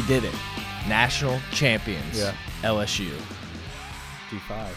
[0.00, 0.34] We did it.
[0.88, 2.18] National champions.
[2.18, 2.34] Yeah.
[2.62, 3.10] LSU.
[4.30, 4.68] G5.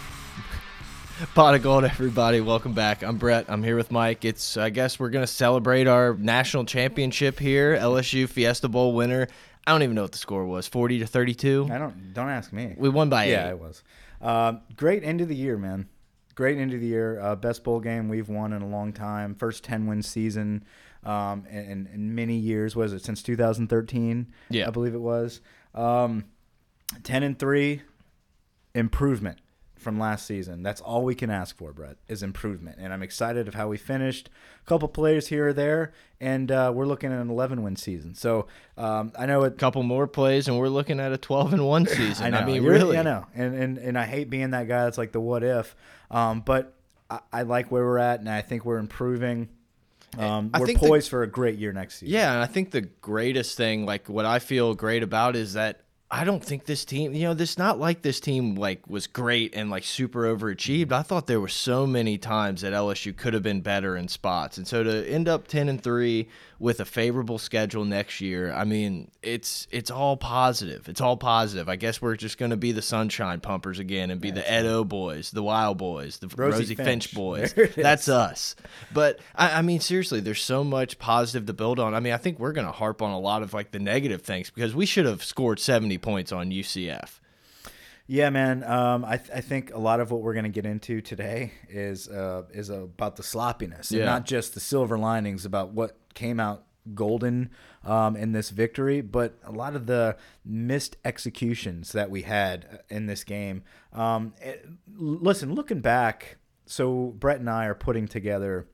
[1.35, 2.41] Pot of Gold, everybody.
[2.41, 3.03] Welcome back.
[3.03, 3.45] I'm Brett.
[3.47, 4.25] I'm here with Mike.
[4.25, 7.77] It's, I guess, we're going to celebrate our national championship here.
[7.77, 9.27] LSU Fiesta Bowl winner.
[9.65, 11.69] I don't even know what the score was 40 to 32.
[11.71, 12.73] I don't don't ask me.
[12.77, 13.51] We won by yeah, eight.
[13.51, 13.81] it was.
[14.19, 15.87] Um, great end of the year, man.
[16.35, 17.21] Great end of the year.
[17.21, 19.35] Uh, best bowl game we've won in a long time.
[19.35, 20.65] First ten win season
[21.05, 22.75] um, in, in many years.
[22.75, 24.27] Was it since 2013?
[24.49, 24.67] Yeah.
[24.67, 25.41] I believe it was.
[25.75, 26.25] Um,
[27.03, 27.81] ten and three.
[28.75, 29.37] Improvement
[29.77, 30.63] from last season.
[30.63, 32.77] That's all we can ask for, Brett, is improvement.
[32.79, 34.29] And I'm excited of how we finished.
[34.61, 38.15] A couple players here or there, and uh, we're looking at an 11 win season.
[38.15, 41.67] So um, I know a couple more plays, and we're looking at a 12 and
[41.67, 42.25] 1 season.
[42.33, 42.45] I know.
[42.47, 42.97] mean, You're- really.
[42.97, 43.25] I know.
[43.35, 45.75] And, and and I hate being that guy that's like the what if.
[46.09, 46.73] Um, but
[47.11, 49.49] I, I like where we're at, and I think we're improving.
[50.17, 52.11] Um, I we're think the- poised for a great year next year.
[52.11, 55.81] Yeah, and I think the greatest thing, like what I feel great about, is that
[56.11, 59.55] I don't think this team, you know, this not like this team like was great
[59.55, 60.91] and like super overachieved.
[60.91, 64.57] I thought there were so many times that LSU could have been better in spots,
[64.57, 66.27] and so to end up ten and three
[66.59, 70.87] with a favorable schedule next year, I mean, it's it's all positive.
[70.87, 71.67] It's all positive.
[71.67, 74.83] I guess we're just going to be the sunshine pumpers again and be the Edo
[74.83, 77.15] boys, the Wild boys, the Rosie Rosie, Finch, Finch.
[77.15, 77.53] boys.
[77.53, 77.83] There it is.
[77.83, 78.55] That's us.
[78.93, 81.93] But I, I mean, seriously, there's so much positive to build on.
[81.93, 84.21] I mean, I think we're going to harp on a lot of like the negative
[84.21, 87.19] things because we should have scored 70 points on UCF.
[88.05, 88.63] Yeah, man.
[88.63, 91.53] Um, I, th I think a lot of what we're going to get into today
[91.69, 96.39] is uh, is about the sloppiness, and not just the silver linings about what came
[96.39, 97.49] out golden
[97.85, 103.05] um, in this victory, but a lot of the missed executions that we had in
[103.05, 103.63] this game.
[103.93, 108.67] Um, it- listen, looking back, so Brett and I are putting together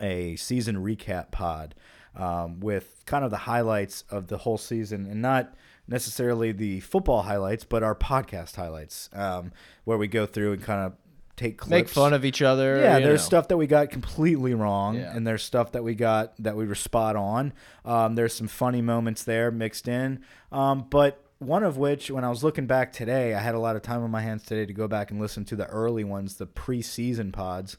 [0.00, 1.76] a season recap pod
[2.16, 5.54] um, with kind of the highlights of the whole season and not
[5.88, 9.52] necessarily the football highlights, but our podcast highlights, um,
[9.84, 10.92] where we go through and kind of
[11.36, 11.70] take clips.
[11.70, 12.80] Make fun of each other.
[12.80, 13.26] Yeah, there's know.
[13.26, 15.16] stuff that we got completely wrong, Yeah.
[15.16, 17.52] and there's stuff that we got that we were spot on.
[17.84, 20.20] Um, there's some funny moments there mixed in,
[20.52, 23.76] um, but one of which, when I was looking back today, I had a lot
[23.76, 26.34] of time on my hands today to go back and listen to the early ones,
[26.34, 27.76] the preseason pods.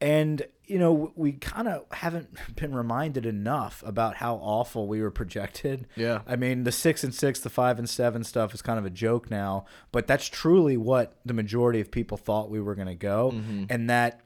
[0.00, 0.42] And
[0.72, 5.86] you know, we kind of haven't been reminded enough about how awful we were projected.
[5.96, 6.22] Yeah.
[6.26, 8.90] I mean, the six and six, the five and seven stuff is kind of a
[8.90, 12.94] joke now, but that's truly what the majority of people thought we were going to
[12.94, 13.32] go,
[13.68, 14.22] and that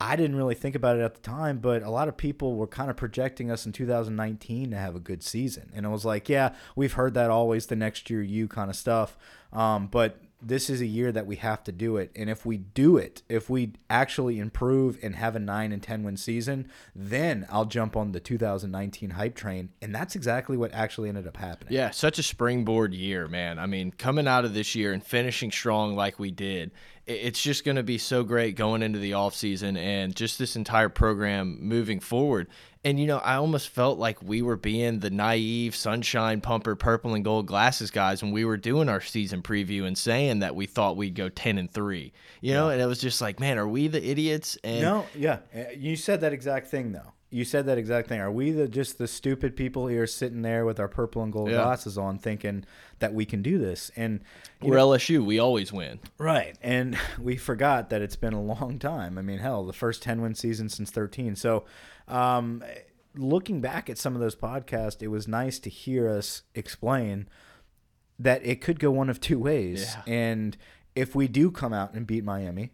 [0.00, 2.66] I didn't really think about it at the time, but a lot of people were
[2.66, 6.30] kind of projecting us in 2019 to have a good season, and it was like,
[6.30, 9.18] yeah, we've heard that always the next year you kind of stuff,
[9.52, 12.10] um, but this is a year that we have to do it.
[12.14, 16.02] And if we do it, if we actually improve and have a 9 and 10
[16.04, 19.70] win season, then I'll jump on the 2019 hype train.
[19.82, 21.74] And that's exactly what actually ended up happening.
[21.74, 23.58] Yeah, such a springboard year, man.
[23.58, 26.70] I mean, coming out of this year and finishing strong like we did,
[27.06, 30.90] it's just going to be so great going into the offseason and just this entire
[30.90, 32.48] program moving forward.
[32.88, 37.12] And, you know, I almost felt like we were being the naive sunshine pumper, purple
[37.12, 40.64] and gold glasses guys when we were doing our season preview and saying that we
[40.64, 42.10] thought we'd go 10 and 3,
[42.40, 44.56] you know, and it was just like, man, are we the idiots?
[44.64, 45.40] And No, yeah.
[45.54, 47.12] Uh, You said that exact thing, though.
[47.30, 48.20] You said that exact thing.
[48.20, 51.50] Are we the just the stupid people here sitting there with our purple and gold
[51.50, 51.56] Yeah.
[51.62, 52.64] glasses on, thinking
[53.00, 53.90] that we can do this?
[53.96, 54.20] And
[54.62, 55.22] we're know- LSU.
[55.24, 56.00] We always win.
[56.16, 59.18] right, and we forgot that it's been a long time.
[59.18, 61.36] I mean, hell, the first ten win season since thirteen.
[61.36, 61.64] So,
[62.06, 62.64] um,
[63.14, 67.28] looking back at some of those podcasts, it was nice to hear us explain
[68.18, 69.94] that it could go one of two ways.
[70.06, 70.12] Yeah.
[70.14, 70.56] And
[70.96, 72.72] if we do come out and beat Miami,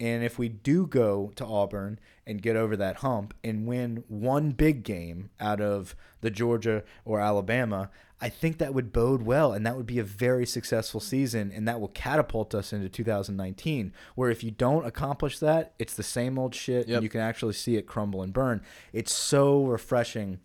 [0.00, 4.50] And if we do go to Auburn and get over that hump and win one
[4.52, 7.90] big game out of the Georgia or Alabama,
[8.20, 11.66] I think that would bode well and that would be a very successful season and
[11.66, 16.38] that will catapult us into 2019 where if you don't accomplish that, it's the same
[16.38, 16.96] old shit Yep.
[16.96, 18.60] and you can actually see it crumble and burn.
[18.92, 20.38] It's so refreshing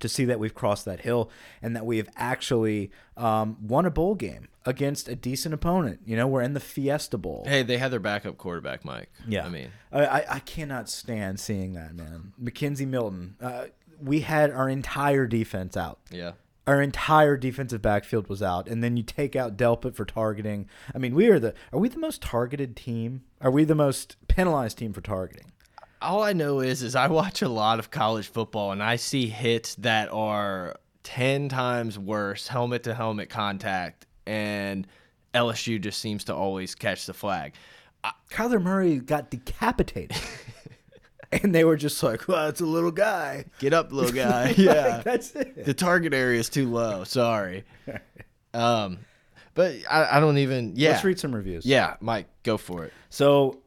[0.00, 1.30] to see that we've crossed that hill
[1.62, 6.00] and that we have actually um, won a bowl game against a decent opponent.
[6.06, 7.44] You know, we're in the Fiesta Bowl.
[7.46, 9.10] Hey, they had their backup quarterback, Mike.
[9.26, 13.36] Yeah, I mean, I, I, I cannot stand seeing that man, McKenzie Milton.
[13.40, 13.66] Uh,
[14.02, 16.00] we had our entire defense out.
[16.10, 16.32] yeah.
[16.66, 20.66] Our entire defensive backfield was out, and then you take out Delpit for targeting.
[20.94, 23.24] I mean, we are the are we the most targeted team?
[23.42, 25.52] Are we the most penalized team for targeting?
[26.04, 29.26] All I know is, is I watch a lot of college football and I see
[29.26, 34.86] hits that are ten times worse helmet to helmet contact, and
[35.34, 37.54] LSU just seems to always catch the flag.
[38.30, 40.16] Kyler Murray got decapitated.
[41.32, 43.46] and they were just like, well, it's a little guy.
[43.58, 44.48] Get up, little guy.
[44.48, 45.64] Like, yeah, that's it.
[45.64, 47.04] the target area is too low.
[47.04, 47.64] Sorry.
[48.52, 48.98] Um,
[49.54, 50.74] but I, I don't even.
[50.76, 51.64] Yeah, Let's read some reviews.
[51.64, 52.92] yeah, Mike, go for it.
[53.10, 53.60] So,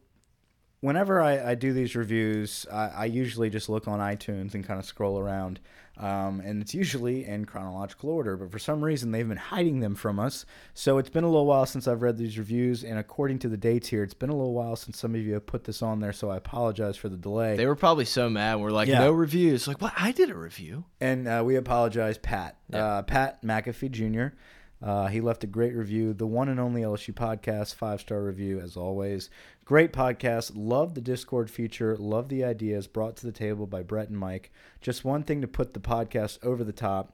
[0.88, 4.80] whenever I, I do these reviews, I, I usually just look on iTunes and kind
[4.80, 5.60] of scroll around.
[6.00, 9.95] Um, and it's usually in chronological order, but for some reason they've been hiding them
[9.95, 10.45] from us.
[10.75, 13.57] So it's been a little while since I've read these reviews, and according to the
[13.57, 16.00] dates here, it's been a little while since some of you have put this on
[16.00, 16.13] there.
[16.13, 17.57] So I apologize for the delay.
[17.57, 18.60] They were probably so mad.
[18.60, 19.00] We're like, Yeah.
[19.00, 19.68] no reviews.
[19.68, 19.94] Like, what?
[19.98, 20.86] I did a review.
[21.01, 22.57] And uh, we apologize, Pat.
[22.69, 22.86] Yeah.
[22.86, 24.36] Uh, Pat McAfee Jr.
[24.82, 26.14] Uh, he left a great review.
[26.14, 29.30] The one and only LSU podcast, five star review as always.
[29.66, 30.52] Great podcast.
[30.56, 31.98] Love the Discord feature.
[31.98, 34.52] Love the ideas brought to the table by Brett and Mike.
[34.82, 37.14] Just one thing to put the podcast over the top.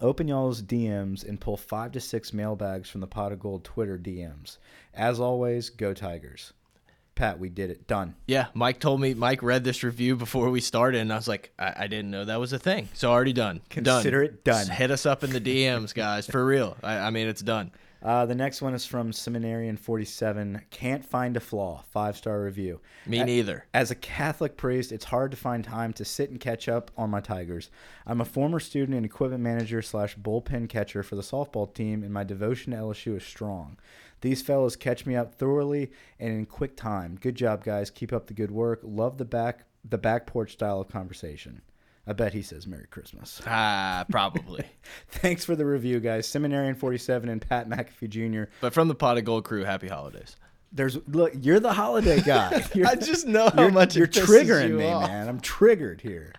[0.00, 3.96] Open y'all's DMs and pull five to six mailbags from the Pot of Gold Twitter
[3.98, 4.58] DMs.
[4.92, 6.52] As always, go Tigers.
[7.16, 7.86] Pat, we did it.
[7.88, 8.14] Done.
[8.26, 9.14] Yeah, Mike told me.
[9.14, 12.24] Mike read this review before we started, and I was like, I, I didn't know
[12.26, 12.88] that was a thing.
[12.92, 13.62] So already done.
[13.70, 14.66] Consider it done.
[14.66, 16.76] Just hit us up in the DMs, guys, for real.
[16.82, 17.72] I, I mean, it's done.
[18.06, 20.62] Uh, the next one is from Seminarian47.
[20.70, 21.82] Can't find a flaw.
[21.90, 22.80] Five star review.
[23.04, 23.66] Me neither.
[23.74, 27.10] As a Catholic priest, it's hard to find time to sit and catch up on
[27.10, 27.68] my Tigers.
[28.06, 32.14] I'm a former student and equipment manager slash bullpen catcher for the softball team, and
[32.14, 33.76] my devotion to LSU is strong.
[34.20, 37.18] These fellas catch me up thoroughly and in quick time.
[37.20, 37.90] Good job, guys.
[37.90, 38.82] Keep up the good work.
[38.84, 41.60] Love the back the back porch style of conversation.
[42.06, 43.42] I bet he says Merry Christmas.
[43.46, 44.64] Ah, probably.
[45.08, 46.26] Thanks for the review, guys.
[46.28, 48.50] Seminarian47 and Pat McAfee Jr.
[48.60, 50.36] but from the Pot of Gold crew, happy holidays.
[50.72, 52.62] There's look, you're the holiday guy.
[52.86, 55.08] I just know how you're, much you're triggering you me, off.
[55.08, 55.28] man.
[55.28, 56.32] I'm triggered here.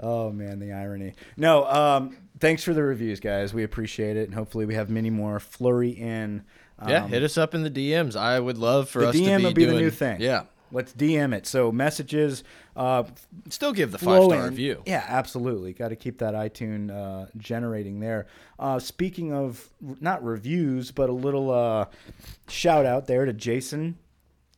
[0.00, 1.14] Oh man, the irony.
[1.36, 3.52] No, um, thanks for the reviews, guys.
[3.54, 6.42] We appreciate it, and hopefully we have many more flurry in.
[6.78, 8.16] Um, Yeah, hit us up in the DMs.
[8.16, 10.20] I would love for the us DM to be will be doing, the new thing.
[10.20, 11.46] Yeah, Let's DM it.
[11.46, 12.44] So messages,
[12.76, 13.04] uh,
[13.48, 14.82] still give the five star review.
[14.86, 15.72] Yeah, absolutely.
[15.72, 18.26] Got to keep that iTunes uh, generating there.
[18.58, 19.68] Uh, speaking of
[20.00, 21.86] not reviews, but a little uh,
[22.48, 23.98] shout out there to Jason.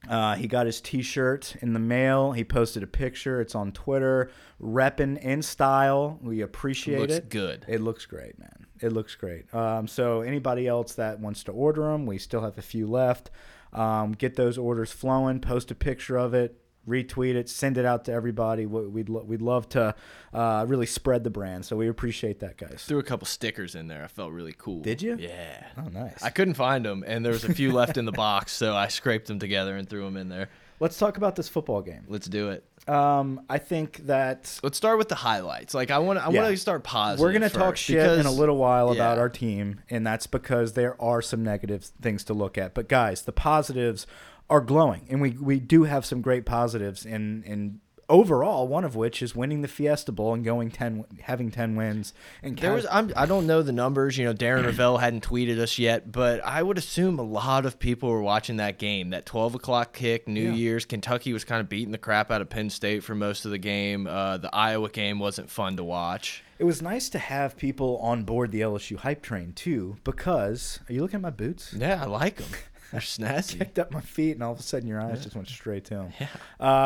[0.09, 2.33] Uh, he got his T-shirt in the mail.
[2.33, 3.41] He posted a picture.
[3.41, 4.31] It's on Twitter.
[4.61, 6.19] Reppin' in style.
[6.21, 7.29] We appreciate Looks it.
[7.29, 7.65] good.
[7.69, 8.67] It looks great, man.
[8.81, 9.53] It looks great.
[9.55, 13.31] Um, so anybody else that wants to order them, we still have a few left.
[13.73, 15.41] Um, get those orders flowing.
[15.41, 16.59] Post a picture of it.
[16.89, 17.49] Retweet it.
[17.49, 18.67] Send it out to everybody.
[18.67, 19.95] We- We'd lo- we'd love to
[20.35, 21.65] uh, really spread the brand.
[21.65, 22.85] So we appreciate that, guys.
[22.87, 24.03] Threw a couple stickers in there.
[24.03, 24.81] I felt really cool.
[24.81, 25.17] Did you?
[25.19, 25.65] Yeah.
[25.79, 26.21] Oh, nice.
[26.23, 28.89] I couldn't find them, and there was a few left in the box, so I
[28.89, 30.49] scraped them together and threw them in there.
[30.81, 32.03] Let's talk about this football game.
[32.09, 32.65] Let's do it.
[32.89, 35.73] Um, I think that Let's start with the highlights.
[35.73, 36.43] Like I want to, I Yeah.
[36.43, 37.23] want to start positive.
[37.23, 39.21] We're gonna talk shit in a little while about yeah.
[39.21, 42.75] our team, and that's because there are some negative things to look at.
[42.75, 44.07] But guys, the positives
[44.51, 47.07] are glowing, and we we do have some great positives.
[47.07, 51.51] And and overall, one of which is winning the Fiesta Bowl and going ten, having
[51.51, 52.13] ten wins.
[52.43, 54.19] And There was I'm, I don't know the numbers.
[54.19, 57.79] You know, Darren Rovell hadn't tweeted us yet, but I would assume a lot of
[57.79, 59.11] people were watching that game.
[59.11, 60.55] That 12 o'clock kick, New Yeah.
[60.57, 60.85] Year's.
[60.85, 63.59] Kentucky was kind of beating the crap out of Penn State for most of the
[63.59, 64.07] game.
[64.07, 66.43] Uh, the Iowa game wasn't fun to watch.
[66.59, 69.97] it was nice to have people on board the LSU hype train too.
[70.05, 71.73] Because are you looking at my boots?
[71.77, 72.51] Yeah, I like them.
[72.93, 73.59] They're snazzy.
[73.59, 75.95] picked up my feet, and all of a sudden your eyes just went straight to
[75.95, 76.13] them.
[76.21, 76.29] Yeah.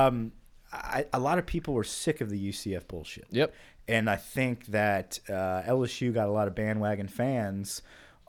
[0.07, 0.33] Um,
[0.73, 3.27] I, a lot of people were sick of the UCF bullshit.
[3.31, 3.55] Yep.
[3.89, 7.83] And I think that uh, LSU got a lot of bandwagon fans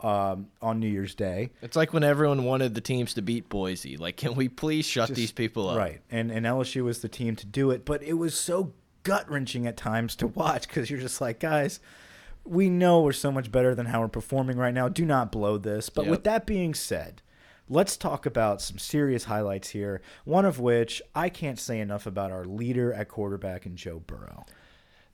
[0.03, 1.49] um, on New Year's Day.
[1.61, 3.97] It's like when everyone wanted the teams to beat Boise.
[3.97, 5.77] Like, can we please shut Just- these people up?
[5.77, 6.01] Right.
[6.11, 7.85] And, and LSU was the team to do it.
[7.85, 11.79] But it was so gut wrenching at times to watch because you're just like, guys,
[12.45, 14.87] we know we're so much better than how we're performing right now.
[14.87, 15.89] Do not blow this.
[15.89, 16.11] But Yep.
[16.11, 17.21] with that being said,
[17.69, 20.01] let's talk about some serious highlights here.
[20.25, 24.45] One of which I can't say enough about our leader at quarterback in Joe Burrow.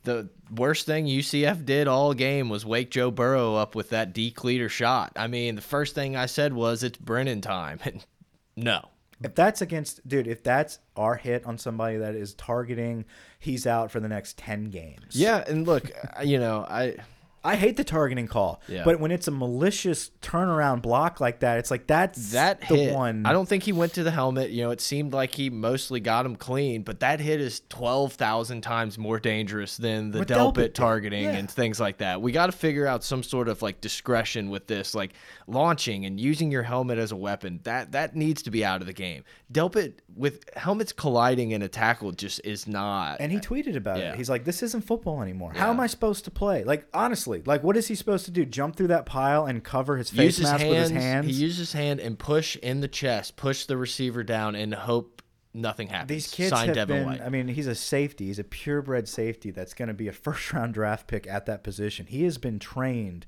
[0.04, 4.68] The worst thing UCF did all game was wake Joe Burrow up with that decleater
[4.68, 5.14] shot.
[5.16, 7.80] I mean, the first thing I said was it's Brennan time.
[8.56, 8.90] no.
[9.24, 13.06] If that's against, dude, if that's our hit on somebody that is targeting,
[13.40, 15.16] he's out for the next 10 games.
[15.16, 15.90] Yeah, and look,
[16.24, 16.98] you know, I
[17.46, 18.84] I hate the targeting call, Yeah.
[18.86, 22.94] but when it's a malicious turnaround block like that, it's like that's that the hit,
[22.94, 23.26] one.
[23.26, 24.52] I don't think he went to the helmet.
[24.52, 28.14] You know, it seemed like he mostly got him clean, but that hit is twelve
[28.14, 31.32] thousand times more dangerous than the Delpit Delpit targeting yeah.
[31.32, 32.22] and things like that.
[32.22, 35.14] We got to figure out some sort of like discretion with this, like
[35.48, 37.60] launching and using your helmet as a weapon.
[37.64, 39.24] That that needs to be out of the game.
[39.54, 43.18] Delpit with helmets colliding in a tackle just is not.
[43.20, 44.12] and he tweeted about Yeah.
[44.14, 44.18] it.
[44.18, 45.54] He's like, "This isn't football anymore.
[45.54, 46.64] How am I supposed to play?
[46.64, 48.46] Like honestly, like what is he supposed to do?
[48.46, 51.26] Jump through that pile and cover his face his mask hands, with his hands?
[51.28, 55.22] He used his hand and push in the chest, push the receiver down, and hope
[55.54, 56.10] nothing happens.
[56.10, 57.06] These kids Sign have Devin been.
[57.06, 57.22] White.
[57.22, 58.26] I mean, he's a safety.
[58.26, 61.64] He's a purebred safety that's going to be a first round draft pick at that
[61.64, 62.08] position.
[62.08, 63.28] He has been trained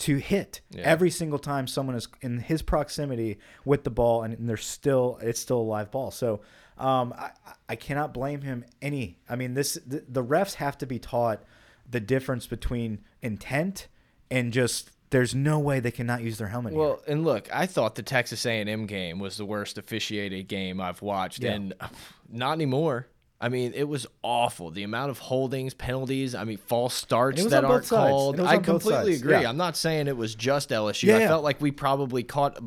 [0.00, 0.82] to hit Yeah.
[0.82, 5.18] every single time someone is in his proximity with the ball, and, and they're still
[5.22, 6.10] it's still a live ball.
[6.10, 6.40] So
[6.78, 7.30] um, I,
[7.68, 9.18] I cannot blame him any.
[9.28, 11.42] I mean, this the, the refs have to be taught
[11.88, 13.88] the difference between intent
[14.30, 14.90] and just.
[15.10, 16.72] There's no way they cannot use their helmet.
[16.72, 16.80] here.
[16.80, 21.02] Well, and look, I thought the Texas A&M game was the worst officiated game I've
[21.02, 21.50] watched, Yeah.
[21.54, 21.88] and uh,
[22.30, 23.08] not anymore.
[23.42, 24.70] I mean, it was awful.
[24.70, 28.38] The amount of holdings, penalties, I mean, false starts that aren't called.
[28.38, 29.32] I completely agree.
[29.32, 29.48] Yeah.
[29.48, 31.04] I'm not saying it was just LSU.
[31.04, 31.28] Yeah, I yeah.
[31.28, 32.58] felt like we probably caught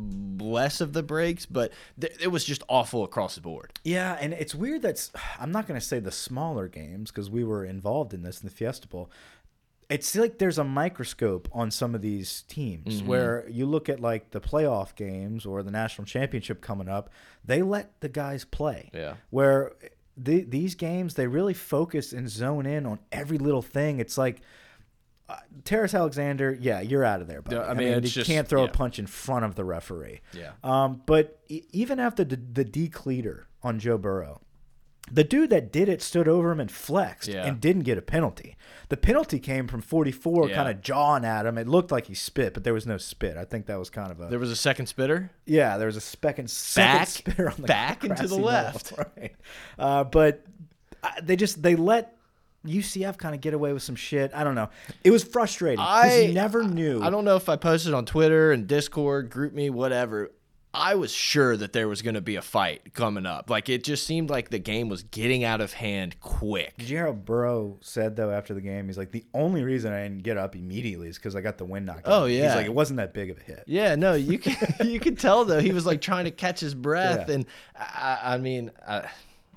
[0.42, 3.80] less of the breaks, but th it was just awful across the board.
[3.84, 7.44] Yeah, and it's weird that's I'm not going to say the smaller games because we
[7.44, 9.12] were involved in this in the Fiesta Bowl.
[9.90, 13.08] It's like there's a microscope on some of these teams Mm-hmm.
[13.08, 17.12] where you look at like the playoff games or the national championship coming up,
[17.46, 18.90] they let the guys play.
[18.92, 19.16] Yeah.
[19.30, 19.74] Where
[20.18, 24.00] the, these games they really focus and zone in on every little thing.
[24.00, 24.42] It's like
[25.30, 27.42] uh, Terrence Alexander, yeah, you're out of there.
[27.42, 27.56] Buddy.
[27.56, 28.70] Yeah, I mean, it's you just- can't throw yeah.
[28.70, 30.22] a punch in front of the referee.
[30.34, 30.52] Yeah.
[30.64, 34.42] Um, but e- even after the, the decleater on Joe Burrow,
[35.12, 37.46] the dude that did it stood over him and flexed Yeah.
[37.46, 38.56] and didn't get a penalty.
[38.90, 40.56] The penalty came from 44, Yeah.
[40.56, 41.58] kind of jawing at him.
[41.58, 43.36] It looked like he spit, but there was no spit.
[43.38, 45.32] I think that was kind of a There was a second spitter.
[45.46, 45.78] yeah.
[45.78, 48.46] There was a speck and second Back- spitter on the back into the grassy knoll,
[48.46, 48.94] left.
[49.18, 49.36] right?
[49.78, 50.46] Uh, but
[51.04, 52.16] uh, they just they let.
[52.66, 54.32] UCF kind of get away with some shit.
[54.34, 54.70] I don't know.
[55.04, 57.04] It was frustrating I you never knew.
[57.04, 60.32] I don't know if I posted on Twitter and Discord, GroupMe, whatever.
[60.76, 63.50] I was sure that there was going to be a fight coming up.
[63.50, 66.76] Like it just seemed like the game was getting out of hand quick.
[66.78, 68.88] Did you hear how Burrow said though after the game?
[68.88, 71.66] He's like, the only reason I didn't get up immediately is because I got the
[71.66, 72.08] wind knocked.
[72.08, 72.48] out Oh, me." yeah.
[72.48, 73.64] He's like, it wasn't that big of a hit.
[73.68, 74.56] Yeah, no, you can
[74.88, 77.36] you could tell though he was like trying to catch his breath, Yeah.
[77.36, 77.46] and
[77.78, 79.04] I, I mean, uh,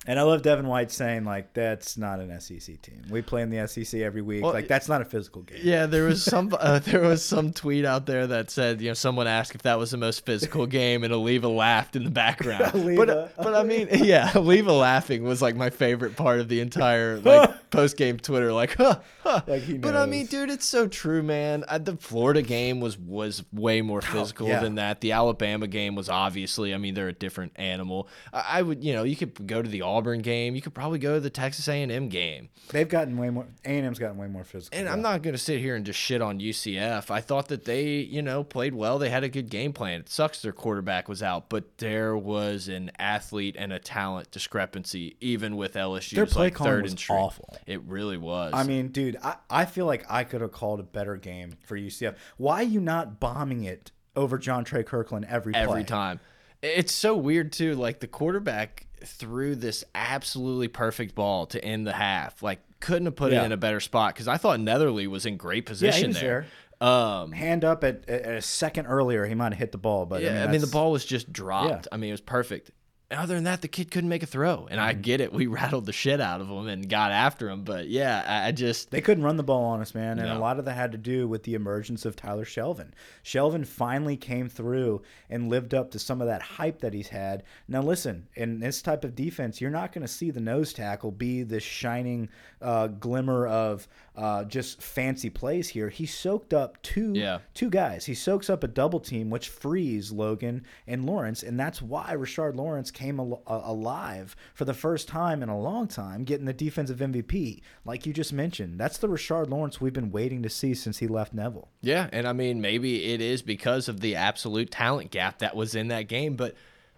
[0.07, 3.03] And I love Devin White saying like, that's not an SEC team.
[3.09, 4.41] We play in the SEC every week.
[4.41, 5.59] Well, like that's not a physical game.
[5.61, 8.93] yeah, there was some uh, there was some tweet out there that said you know
[8.93, 12.73] someone asked if that was the most physical game, and Oliva laughed in the background.
[12.73, 13.05] Oliva.
[13.35, 17.19] But but I mean, yeah, Oliva laughing was like my favorite part of the entire
[17.19, 19.41] like post game Twitter, like huh, huh.
[19.45, 21.65] Like, he But I mean, dude, it's so true, man.
[21.67, 24.59] Uh, the Florida game was was way more physical Oh, yeah.
[24.61, 25.01] than that.
[25.01, 28.07] The Alabama game was obviously, I mean, they're a different animal.
[28.31, 30.55] I, I would, you know, you could go to the Auburn game.
[30.55, 32.49] You could probably go to the Texas A&M game.
[32.69, 33.47] They've gotten way more.
[33.65, 34.77] A and M's gotten way more physical.
[34.77, 34.87] And.
[34.87, 37.09] I'm not going to sit here and just shit on UCF.
[37.09, 38.99] I thought that they, you know, played well.
[38.99, 40.01] They had a good game plan.
[40.01, 45.17] It sucks their quarterback was out, but there was an athlete and a talent discrepancy,
[45.19, 47.57] even with LSU's Their play like calling was awful.
[47.65, 48.53] It really was.
[48.53, 51.77] I mean, dude, I, I feel like I could have called a better game for
[51.77, 52.15] UCF.
[52.37, 55.61] Why are you not bombing it over Jontre Kirklin every play?
[55.61, 56.19] every time.
[56.61, 57.75] It's so weird too.
[57.75, 62.41] Like the quarterback threw this absolutely perfect ball to end the half.
[62.43, 63.41] Like couldn't have put Yeah.
[63.41, 66.45] it in a better spot because I thought Netherly was in great position was there.
[66.79, 70.21] Um, Hand up at, at a second earlier, he might have hit the ball, but
[70.21, 71.69] yeah, I mean, I mean, the ball was just dropped.
[71.69, 71.81] Yeah.
[71.91, 72.69] I mean, it was perfect.
[73.09, 75.01] Other than that, the kid couldn't make a throw, and I Mm-hmm.
[75.01, 75.31] get it.
[75.31, 78.91] We rattled the shit out of him and got after him, but yeah, I just
[78.91, 80.19] They couldn't run the ball on us, man.
[80.19, 82.91] And a lot of that had to do with the emergence of Tyler Shelvin.
[83.23, 87.43] Shelvin finally came through and lived up to some of that hype that he's had.
[87.69, 91.11] Now, listen, in this type of defense, you're not going to see the nose tackle
[91.11, 92.27] be this shining
[92.61, 95.89] uh, glimmer of uh, just fancy plays here.
[95.89, 97.39] He soaked up two Yeah.
[97.53, 98.05] two guys.
[98.05, 102.55] He soaks up a double team, which frees Logan and Lawrence, and that's why Rashard
[102.55, 106.53] Lawrence came al uh, alive for the first time in a long time, getting the
[106.53, 107.61] defensive MVP.
[107.85, 111.07] Like you just mentioned, that's the Rashard Lawrence we've been waiting to see since he
[111.07, 111.69] left Neville.
[111.81, 115.75] Yeah, and I mean maybe it is because of the absolute talent gap that was
[115.75, 116.55] in that game, but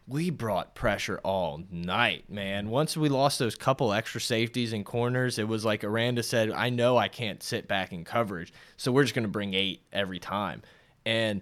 [0.10, 2.70] we brought pressure all night, man.
[2.70, 6.70] Once we lost those couple extra safeties and corners, it was like Aranda said, I
[6.70, 10.20] know I can't sit back in coverage, so we're just going to bring eight every
[10.20, 10.64] time.
[11.06, 11.42] And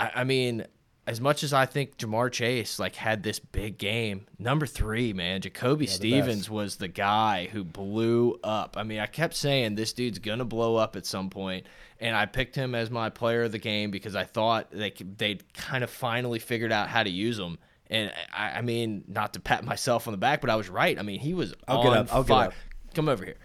[0.00, 0.66] I, I mean,
[1.06, 5.40] as much as I think Ja'Marr Chase like had this big game, number three, man,
[5.40, 8.76] Jacoby Stevens was the guy who blew up.
[8.76, 11.66] I mean, I kept saying this dude's gonna blow up at some point,
[12.00, 15.44] and I picked him as my player of the game because I thought they they'd
[15.54, 17.58] kind of finally figured out how to use him.
[17.90, 20.98] And I, I mean, not to pat myself on the back, but I was right.
[20.98, 22.46] I mean, he was I'll on get up, I'll get fire.
[22.48, 22.54] up.
[22.94, 23.36] Come over here.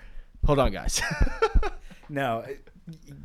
[0.46, 1.02] Hold on, guys.
[2.12, 2.48] No, uh,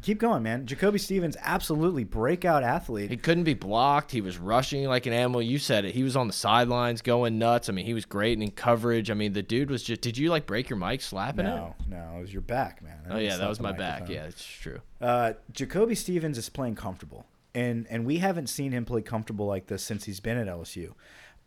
[0.00, 0.64] keep going, man.
[0.64, 3.11] Jacoby Stevens, absolutely breakout athlete.
[3.11, 4.12] He couldn't be blocked.
[4.12, 5.42] He was rushing like an animal.
[5.42, 5.92] You said it.
[5.92, 7.68] He was on the sidelines going nuts.
[7.68, 9.11] I mean, he was great in coverage.
[9.11, 10.02] I mean, the dude was just.
[10.02, 11.49] Did you like break your mic slapping it?
[11.49, 12.99] no, no, it was your back, man.
[13.11, 14.08] I Oh yeah, that was my back.
[14.08, 14.80] Yeah, it's true.
[15.00, 19.66] Uh, Jacoby Stevens is playing comfortable, and and we haven't seen him play comfortable like
[19.66, 20.92] this since he's been at LSU.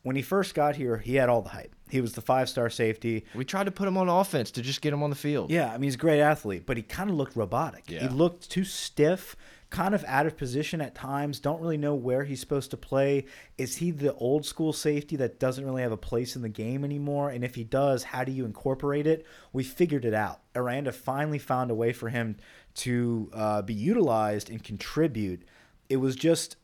[0.01, 1.75] When he first got here, he had all the hype.
[1.89, 3.25] He was the five star safety.
[3.35, 5.51] We tried to put him on offense to just get him on the field.
[5.51, 7.89] Yeah, I mean he's a great athlete, but he kind of looked robotic.
[8.01, 9.35] He looked too stiff,
[9.69, 11.39] kind of out of position at times.
[11.39, 13.25] Don't really know where he's supposed to play.
[13.57, 16.83] Is he the old school safety that doesn't really have a place in the game
[16.83, 17.29] anymore?
[17.29, 19.25] And if he does, how do you incorporate it?
[19.53, 20.41] We figured it out.
[20.55, 22.37] Aranda finally found a way for him
[22.75, 25.43] to uh, be utilized and contribute.
[25.89, 26.55] It was just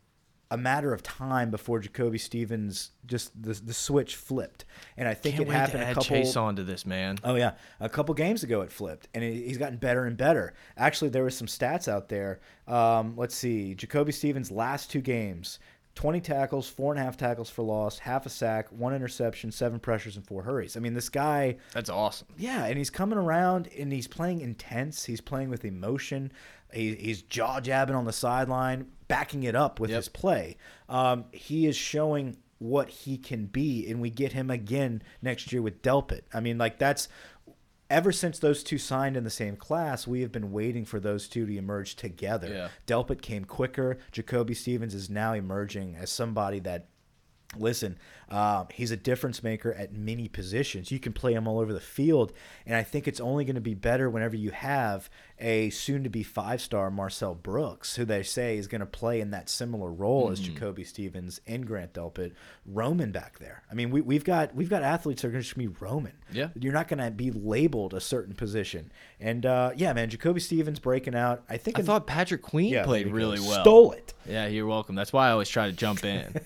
[0.52, 4.64] a matter of time before Jacoby Stevens just the, the switch flipped,
[4.96, 6.04] and I think Can't it happened to a couple.
[6.04, 7.18] Chase onto this, man.
[7.24, 10.54] Oh yeah, a couple games ago it flipped, and he- he's gotten better and better.
[10.78, 12.40] Actually, there was some stats out there.
[12.68, 15.58] Um, let's see, Jacoby Stevens' last two games:
[15.96, 19.80] twenty tackles, four and a half tackles for loss, half a sack, one interception, seven
[19.80, 20.78] pressures, and four hurries.
[20.78, 22.28] I mean, this guy, That's awesome.
[22.38, 25.06] yeah, and he's coming around and he's playing intense.
[25.06, 26.32] He's playing with emotion.
[26.72, 29.98] He, he's jaw jabbing on the sideline, backing it up with Yep.
[29.98, 30.58] his play.
[30.90, 35.62] Um, he is showing what he can be, and we get him again next year
[35.62, 36.22] with Delpit.
[36.34, 37.08] I mean, like that's
[37.90, 41.28] ever since those two signed in the same class, we have been waiting for those
[41.28, 42.48] two to emerge together.
[42.50, 42.70] Yeah.
[42.88, 44.00] Delpit came quicker.
[44.12, 46.88] Jacoby Stevens is now emerging as somebody that
[47.58, 47.98] listen,
[48.30, 50.92] um, he's a difference maker at many positions.
[50.92, 52.34] You can play him all over the field,
[52.66, 56.90] and I think it's only going to be better whenever you have a soon-to-be five-star
[56.90, 60.84] Marcel Brooks, who they say is going to play in that similar role as Jacoby
[60.84, 62.34] Stevens and Grant Delpit,
[62.66, 63.64] Roman back there.
[63.70, 66.14] I mean, we, we've got we've got athletes that are going to be Roman.
[66.32, 66.50] Yeah.
[66.60, 68.92] you're not going to be labeled a certain position.
[69.20, 71.44] And uh, yeah, man, Jacoby Stevens breaking out.
[71.50, 73.18] I think I in- thought Patrick Queen yeah, played there you go.
[73.18, 73.62] really well.
[73.62, 74.14] Stole it.
[74.28, 74.96] Yeah, you're welcome.
[74.96, 76.36] That's why I always try to jump in.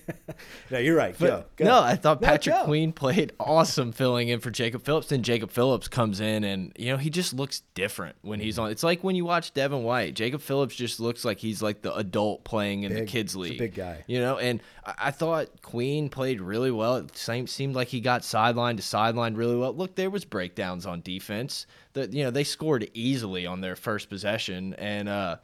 [0.70, 1.18] No, you're right.
[1.18, 1.64] go, go.
[1.64, 2.64] No, I thought No, Patrick go.
[2.64, 5.08] Queen played awesome filling in for Jacob Phillips.
[5.08, 8.70] Then Jacob Phillips comes in and, you know, he just looks different when he's on.
[8.70, 10.14] It's like when you watch Devin White.
[10.14, 13.08] Jacob Phillips just looks like he's like the adult playing in the Big.
[13.08, 13.58] kids' He's a league.
[13.58, 14.04] big guy.
[14.06, 16.96] You know, and I, I thought Queen played really well.
[16.96, 19.74] It same, seemed like he got sideline to sideline really well.
[19.74, 21.66] Look, there was breakdowns on defense.
[21.94, 25.36] That you know they scored easily on their first possession, and uh,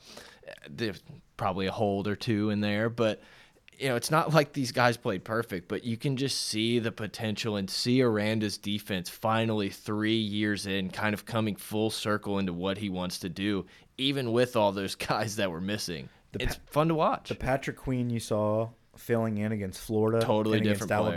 [0.68, 1.02] there's
[1.36, 3.20] probably a hold or two in there, but
[3.78, 6.92] you know, it's not like these guys played perfect, but you can just see the
[6.92, 12.52] potential and see Aranda's defense finally three years in, kind of coming full circle into
[12.52, 13.66] what he wants to do,
[13.98, 16.08] even with all those guys that were missing.
[16.38, 17.28] it's fun to watch.
[17.28, 20.88] the Patrick Queen you saw filling in against Florida, Totally and against different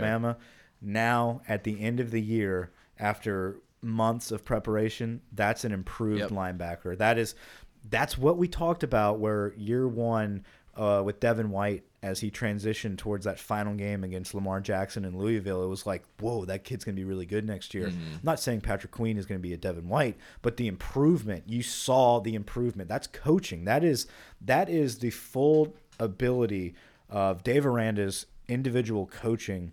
[0.82, 6.30] Now at the end of the year, after months of preparation, that's an improved Yep.
[6.30, 6.96] linebacker.
[6.98, 7.34] That is,
[7.88, 9.18] that's what we talked about.
[9.20, 10.44] Where year one
[10.76, 15.18] uh, with Devin White as he transitioned towards that final game against Lamar Jackson in
[15.18, 17.88] Louisville, it was like, whoa, that kid's gonna be really good next year.
[17.88, 18.14] Mm-hmm.
[18.14, 21.62] I'm not saying Patrick Queen is gonna be a Devin White, but the improvement you
[21.62, 22.88] saw the improvement.
[22.88, 23.64] That's coaching.
[23.64, 24.06] That is
[24.42, 26.74] that is the full ability
[27.08, 29.72] of Dave Aranda's individual coaching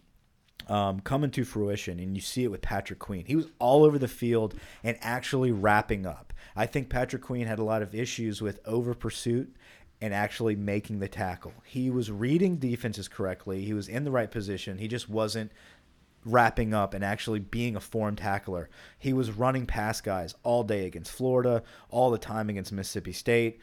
[0.67, 3.25] um, coming to fruition, and you see it with Patrick Queen.
[3.25, 6.33] He was all over the field and actually wrapping up.
[6.55, 9.55] I think Patrick Queen had a lot of issues with over pursuit
[10.01, 11.53] and actually making the tackle.
[11.63, 13.63] He was reading defenses correctly.
[13.63, 14.77] He was in the right position.
[14.77, 15.51] He just wasn't
[16.25, 18.69] wrapping up and actually being a form tackler.
[18.99, 23.59] He was running past guys all day against Florida, all the time against Mississippi State.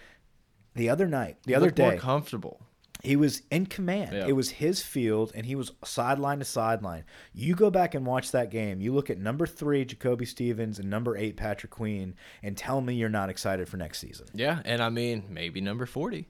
[0.74, 2.60] The other night, the other Looked more day, comfortable.
[3.04, 4.12] He was in command.
[4.12, 4.26] Yeah.
[4.26, 7.04] It was his field, and he was sideline to sideline.
[7.32, 8.80] You go back and watch that game.
[8.80, 12.94] You look at number three, Jacoby Stevens, and number eight, Patrick Queen, and tell me
[12.94, 14.26] you're not excited for next season.
[14.32, 16.28] Yeah, and I mean maybe number forty.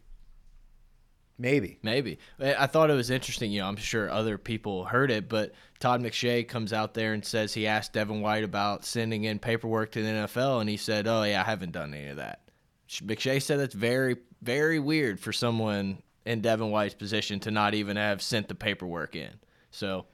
[1.39, 1.79] Maybe.
[1.83, 2.19] Maybe.
[2.41, 3.51] I I thought it was interesting.
[3.51, 7.25] You know, I'm sure other people heard it, but Todd McShay comes out there and
[7.25, 11.07] says he asked Devin White about sending in paperwork to the NFL, and he said,
[11.07, 12.41] "Oh yeah, I haven't done any of that."
[12.89, 17.97] McShay said that's very, very weird for someone in Devin White's position to not even
[17.97, 19.31] have sent the paperwork in.
[19.71, 20.07] So,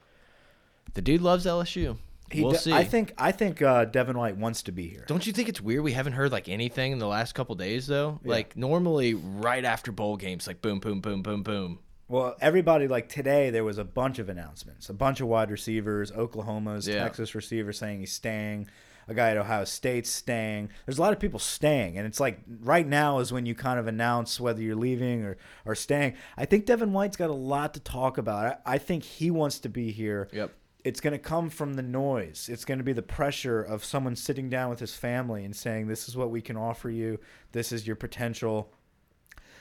[0.93, 1.97] the dude loves LSU.
[2.31, 2.71] He we'll see.
[2.71, 5.03] I think I think uh, Devin White wants to be here.
[5.07, 7.87] Don't you think it's weird we haven't heard like anything in the last couple days
[7.87, 8.19] though?
[8.23, 11.79] Like normally, right after bowl games, like boom, boom, boom, boom, boom.
[12.07, 16.11] Well, everybody like today there was a bunch of announcements, a bunch of wide receivers,
[16.11, 17.03] Oklahoma's, Yeah.
[17.03, 18.67] Texas receiver saying he's staying,
[19.11, 20.69] a guy at Ohio State staying.
[20.85, 23.79] There's a lot of people staying, and it's like right now is when you kind
[23.79, 26.15] of announce whether you're leaving or or staying.
[26.37, 28.61] I think Devin White's got a lot to talk about.
[28.65, 30.29] I, I think he wants to be here.
[30.31, 30.51] Yep.
[30.83, 32.49] It's going to come from the noise.
[32.51, 35.87] It's going to be the pressure of someone sitting down with his family and saying,
[35.87, 37.19] "This is what we can offer you.
[37.51, 38.73] This is your potential."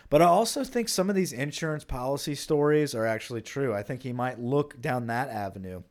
[0.09, 3.73] But I also think some of these insurance policy stories are actually true.
[3.73, 5.83] I think he might look down that avenue.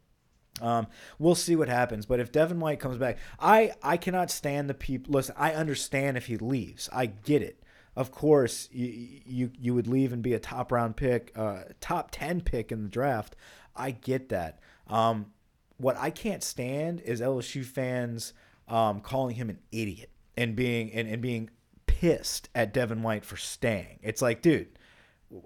[0.62, 2.06] Um, we'll see what happens.
[2.06, 5.14] But if Devin White comes back, I I cannot stand the people.
[5.14, 6.90] Listen, I understand if he leaves.
[6.92, 7.64] I get it.
[7.96, 12.10] Of course, you you you would leave and be a top round pick, uh, top
[12.12, 13.36] ten pick in the draft.
[13.76, 14.60] I get that.
[14.88, 15.28] Um,
[15.78, 18.34] what I can't stand is LSU fans
[18.68, 21.50] um, calling him an idiot and being and, and being
[21.88, 24.00] pissed at Devin White for staying.
[24.02, 24.78] It's like, dude,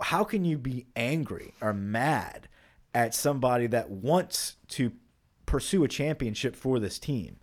[0.01, 2.47] how can you be angry or mad
[2.93, 4.91] at somebody that wants to
[5.45, 7.37] pursue a championship for this team?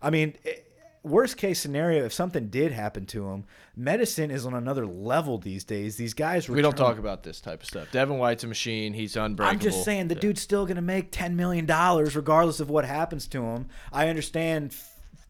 [0.00, 0.54] I mean, eh,
[1.02, 3.44] worst case scenario, if something did happen to him,
[3.76, 5.96] medicine is on another level these days.
[5.96, 7.90] These guys We don't talk about this type of stuff.
[7.92, 8.92] Devin White's a machine.
[8.92, 9.52] He's unbreakable.
[9.52, 12.84] I'm just saying the dude's still going to make ten million dollars regardless of what
[12.84, 13.66] happens to him.
[13.92, 14.74] I understand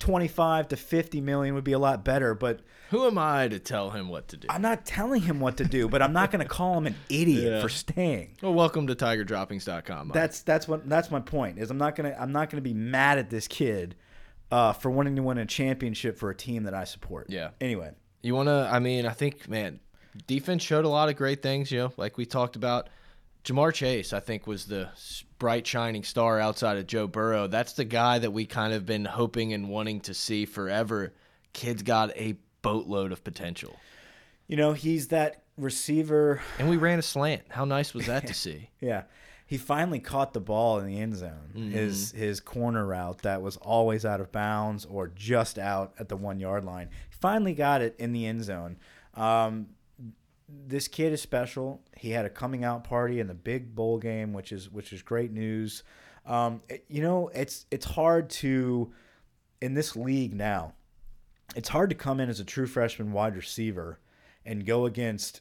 [0.03, 2.61] twenty-five to fifty million would be a lot better, but
[2.91, 4.49] Who am I to tell him what to do?
[4.51, 5.89] I'm not telling him what to do.
[5.89, 7.63] But I'm not going to call him an idiot Yeah.
[7.63, 8.37] for staying.
[8.43, 10.09] Well, welcome to TigerDroppings.com.
[10.09, 10.15] Mike.
[10.15, 11.59] That's that's what that's my point.
[11.59, 13.95] Is I'm not gonna I'm not gonna be mad at this kid
[14.51, 17.27] uh, for wanting to win a championship for a team that I support.
[17.31, 17.51] Yeah.
[17.61, 19.81] Anyway, You want to, I mean, I think, man,
[20.27, 22.89] defense showed a lot of great things, you know, like we talked about.
[23.45, 24.89] Ja'Marr Chase, I think, was the
[25.43, 27.49] bright, shining star outside of Joe Burrow.
[27.49, 31.13] That's the guy that we kind of been hoping and wanting to see forever.
[31.53, 33.75] Kid's got a boatload of potential.
[34.47, 36.41] you know he's that receiver.
[36.61, 37.43] And we ran a slant.
[37.49, 38.71] How nice was that to see?
[38.81, 39.03] Yeah.
[39.45, 41.71] He finally caught the ball in the end zone.
[41.73, 46.17] His his corner route that was always out of bounds or just out at the
[46.17, 46.89] one yard line.
[47.11, 48.77] He finally got it in the end zone.
[49.15, 49.71] Um,
[50.67, 51.81] this kid is special.
[51.97, 55.03] He had a coming out party in the big bowl game, which is which is
[55.03, 55.83] great news.
[56.27, 58.93] Um, it- you know, it's it's hard to
[59.61, 60.75] in this league now.
[61.55, 63.99] It's hard to come in as a true freshman wide receiver
[64.45, 65.41] and go against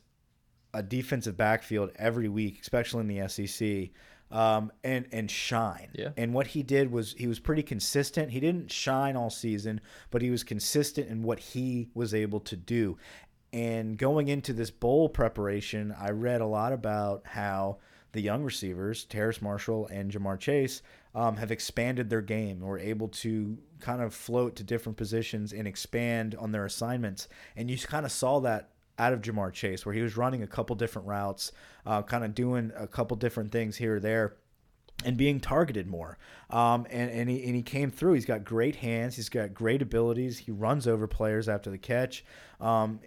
[0.74, 3.90] a defensive backfield every week, especially in the SEC,
[4.36, 5.90] um, and and shine.
[5.94, 6.10] Yeah.
[6.18, 8.32] And what he did was he was pretty consistent.
[8.32, 12.56] He didn't shine all season, but he was consistent in what he was able to
[12.56, 12.98] do.
[13.54, 17.80] And going into this bowl preparation, I read a lot about how
[18.14, 20.82] the young receivers, Terrace Marshall and Ja'Marr Chase,
[21.14, 25.68] um, have expanded their game were able to kind of float to different positions and
[25.68, 27.28] expand on their assignments.
[27.56, 30.48] And you kind of saw that out of Ja'Marr Chase, where he was running a
[30.48, 31.52] couple different routes,
[31.86, 34.36] uh, kind of doing a couple different things here or there
[35.04, 36.18] and being targeted more.
[36.50, 38.14] Um, and, and, he, and he came through.
[38.14, 39.16] He's got great hands.
[39.16, 40.38] He's got great abilities.
[40.38, 42.24] He runs over players after the catch.
[42.60, 43.00] Um,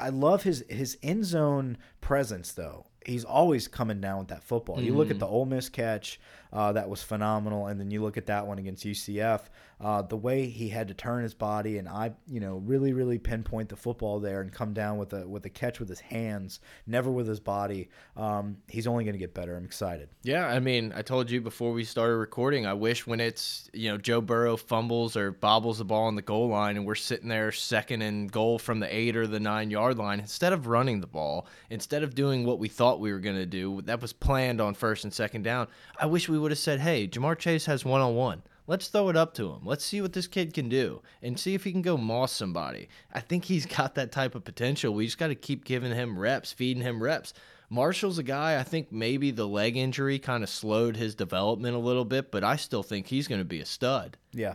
[0.00, 2.86] I love his, his end zone presence, though.
[3.06, 4.80] He's always coming down with that football.
[4.80, 6.20] You look at the Ole Miss catch,
[6.52, 9.40] uh, that was phenomenal, and then you look at that one against UCF.
[9.80, 13.18] Uh, the way he had to turn his body and I, you know, really, really
[13.18, 16.60] pinpoint the football there and come down with a with a catch with his hands,
[16.86, 17.88] never with his body.
[18.16, 19.56] Um, he's only going to get better.
[19.56, 20.10] I'm excited.
[20.22, 23.90] Yeah, I mean, I told you before we started recording, I wish when it's, you
[23.90, 27.28] know, Joe Burrow fumbles or bobbles the ball on the goal line and we're sitting
[27.28, 31.00] there second and goal from the eight or the nine yard line, instead of running
[31.00, 34.12] the ball, instead of doing what we thought we were going to do, that was
[34.12, 37.64] planned on first and second down, I wish we would have said, hey, Ja'Marr Chase
[37.66, 38.42] has one on one.
[38.70, 39.62] Let's throw it up to him.
[39.64, 42.88] Let's see what this kid can do and see if he can go moss somebody.
[43.12, 44.94] I think he's got that type of potential.
[44.94, 47.34] We just got to keep giving him reps, feeding him reps.
[47.68, 51.80] Marshall's a guy, I think maybe the leg injury kind of slowed his development a
[51.80, 54.16] little bit, but I still think he's going to be a stud.
[54.32, 54.54] Yeah.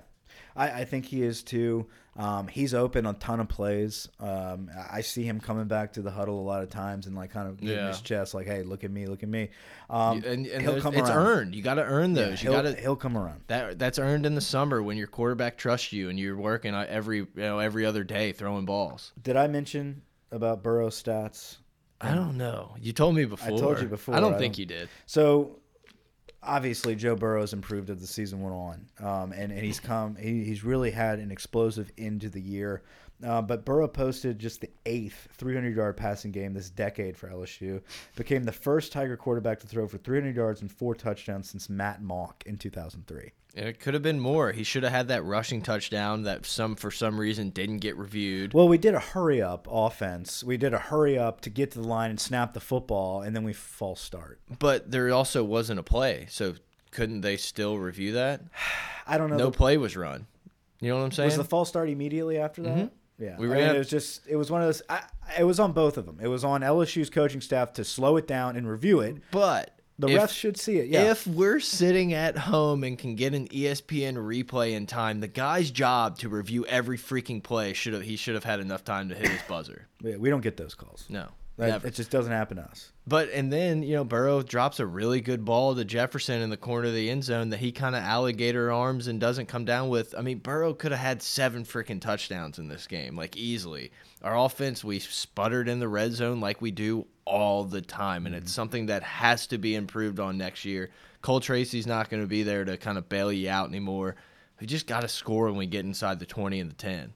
[0.55, 1.85] I, I think he is too.
[2.17, 4.07] Um, he's open a ton of plays.
[4.21, 7.31] Um, I see him coming back to the huddle a lot of times and like
[7.31, 7.89] kind of Yeah.
[7.89, 9.49] his chest, like, "Hey, look at me, look at me."
[9.89, 11.17] Um, and, and he'll come it's around.
[11.27, 11.55] earned.
[11.55, 12.41] You got to earn those.
[12.41, 13.41] you he'll, got to he'll come around.
[13.47, 17.17] that that's earned in the summer when your quarterback trusts you and you're working every
[17.17, 19.11] you know every other day throwing balls.
[19.21, 20.01] Did I mention
[20.31, 21.57] about Burrow's stats?
[21.99, 22.75] I don't know.
[22.79, 23.55] You told me before.
[23.55, 24.89] I told you before, I don't I think don't- you did.
[25.05, 25.59] So
[26.45, 30.43] obviously Joe Burrow's improved as the season went on, um, and and he's come he,
[30.43, 32.83] he's really had an explosive end to the year.
[33.23, 37.81] Uh, but Burrow posted just the eighth 300 yard passing game this decade for LSU.
[38.15, 42.01] Became the first Tiger quarterback to throw for 300 yards and four touchdowns since Matt
[42.01, 43.31] Mauck in 2003.
[43.55, 44.51] And It could have been more.
[44.51, 48.53] He should have had that rushing touchdown that some for some reason didn't get reviewed.
[48.53, 50.43] Well, we did a hurry up offense.
[50.43, 53.33] We did a hurry up to get to the line and snap the football, and
[53.33, 54.41] then we false start.
[54.59, 56.55] But there also wasn't a play, so
[56.91, 58.41] couldn't they still review that?
[59.07, 59.37] I don't know.
[59.37, 60.27] No play was run.
[60.81, 61.27] You know what I'm saying?
[61.27, 62.91] Was the false start immediately after that?
[63.17, 63.37] Yeah.
[63.37, 64.81] We I ran mean, it was just it was one of those.
[64.89, 65.03] I,
[65.39, 66.19] it was on both of them.
[66.21, 69.17] It was on LSU's coaching staff to slow it down and review it.
[69.31, 70.89] but The if, refs should see it.
[70.89, 75.27] Yeah, If we're sitting at home and can get an ESPN replay in time, the
[75.27, 79.09] guy's job to review every freaking play should have he should have had enough time
[79.09, 79.87] to hit his buzzer.
[80.01, 81.05] Yeah, we don't get those calls.
[81.09, 81.29] No.
[81.57, 81.87] Never.
[81.87, 82.91] it just doesn't happen to us.
[83.07, 86.57] But and then you know Burrow drops a really good ball to Jefferson in the
[86.57, 89.89] corner of the end zone that he kind of alligator arms and doesn't come down
[89.89, 90.13] with.
[90.17, 93.91] I mean Burrow could have had seven freaking touchdowns in this game, like easily.
[94.21, 98.35] Our offense we sputtered in the red zone like we do all the time, and
[98.35, 98.55] it's mm-hmm.
[98.55, 100.89] something that has to be improved on next year.
[101.21, 104.15] Cole Tracy's not going to be there to kind of bail you out anymore.
[104.59, 107.13] We just got to score when we get inside the twenty and the ten.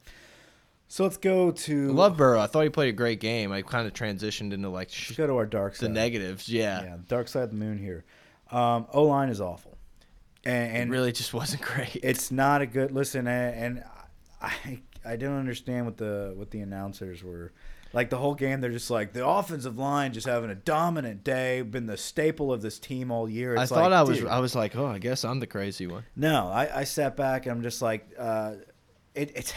[0.91, 2.39] So let's go to I love Burrow.
[2.39, 3.51] I thought he played a great game.
[3.51, 5.85] I kind of transitioned into like let's go to our dark side.
[5.85, 6.49] the negatives.
[6.49, 6.81] Yeah.
[6.81, 8.05] yeah, dark side of the moon here.
[8.51, 9.77] Um, o line is awful,
[10.43, 11.95] and, It really just wasn't great.
[12.01, 13.27] it's not a good listen.
[13.27, 13.83] And, and
[14.41, 17.53] I I don't understand what the what the announcers were.
[17.93, 21.61] Like the whole game, they're just like the offensive line just having a dominant day,
[21.61, 23.55] been the staple of this team all year.
[23.55, 25.85] I thought like, I was dude, I was like, oh, I guess I'm the crazy
[25.85, 26.03] one.
[26.15, 28.55] No, I, I sat back and I'm just like, uh,
[29.15, 29.53] it, it's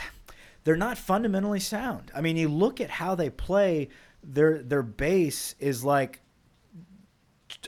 [0.65, 2.11] they're not fundamentally sound.
[2.15, 3.89] I mean, you look at how they play.
[4.23, 6.21] Their their base is like,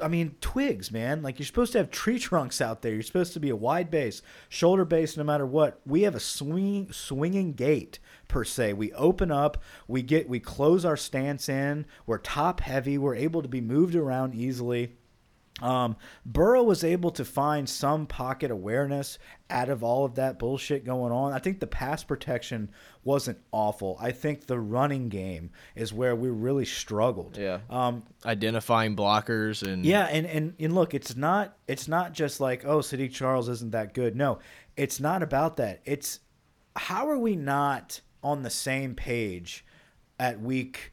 [0.00, 1.22] I mean, twigs, man.
[1.22, 2.92] Like you're supposed to have tree trunks out there.
[2.92, 5.80] You're supposed to be a wide base, shoulder base, no matter what.
[5.84, 8.74] We have a swinging swinging gate per se.
[8.74, 11.86] We open up, we get we close our stance in.
[12.06, 12.98] We're top heavy.
[12.98, 14.96] We're able to be moved around easily.
[15.62, 20.84] Um, Burrow was able to find some pocket awareness out of all of that bullshit
[20.84, 21.32] going on.
[21.32, 22.70] I think the pass protection
[23.04, 23.96] wasn't awful.
[24.00, 27.36] I think the running game is where we really struggled.
[27.36, 27.60] Yeah.
[27.70, 32.64] Um, Identifying blockers and yeah, and, and and look, it's not it's not just like
[32.64, 34.16] oh Saahdiq Charles isn't that good.
[34.16, 34.40] No,
[34.76, 35.82] it's not about that.
[35.84, 36.18] It's
[36.74, 39.64] how are we not on the same page
[40.18, 40.92] at week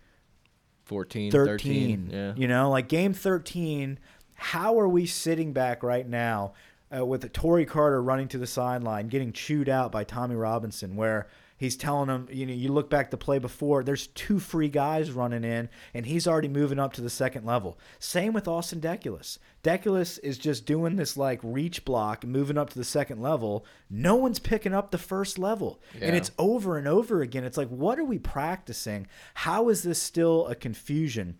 [0.86, 2.10] 14, 13, 13.
[2.12, 2.34] Yeah.
[2.36, 3.97] you know like game 13
[4.41, 6.54] how are we sitting back right now
[6.95, 11.27] uh, with Torrey Carter running to the sideline getting chewed out by Tommy Robinson where
[11.58, 15.12] he's telling him you know you look back the play before there's two free guys
[15.12, 17.77] running in and he's already moving up to the second level.
[17.99, 19.38] Same with Austin Deculus.
[19.63, 23.63] Deculus is just doing this like reach block moving up to the second level.
[23.91, 25.80] No one's picking up the first level.
[26.08, 27.43] And it's over and over again.
[27.43, 29.06] It's like what are we practicing?
[29.36, 31.38] How is this still a confusion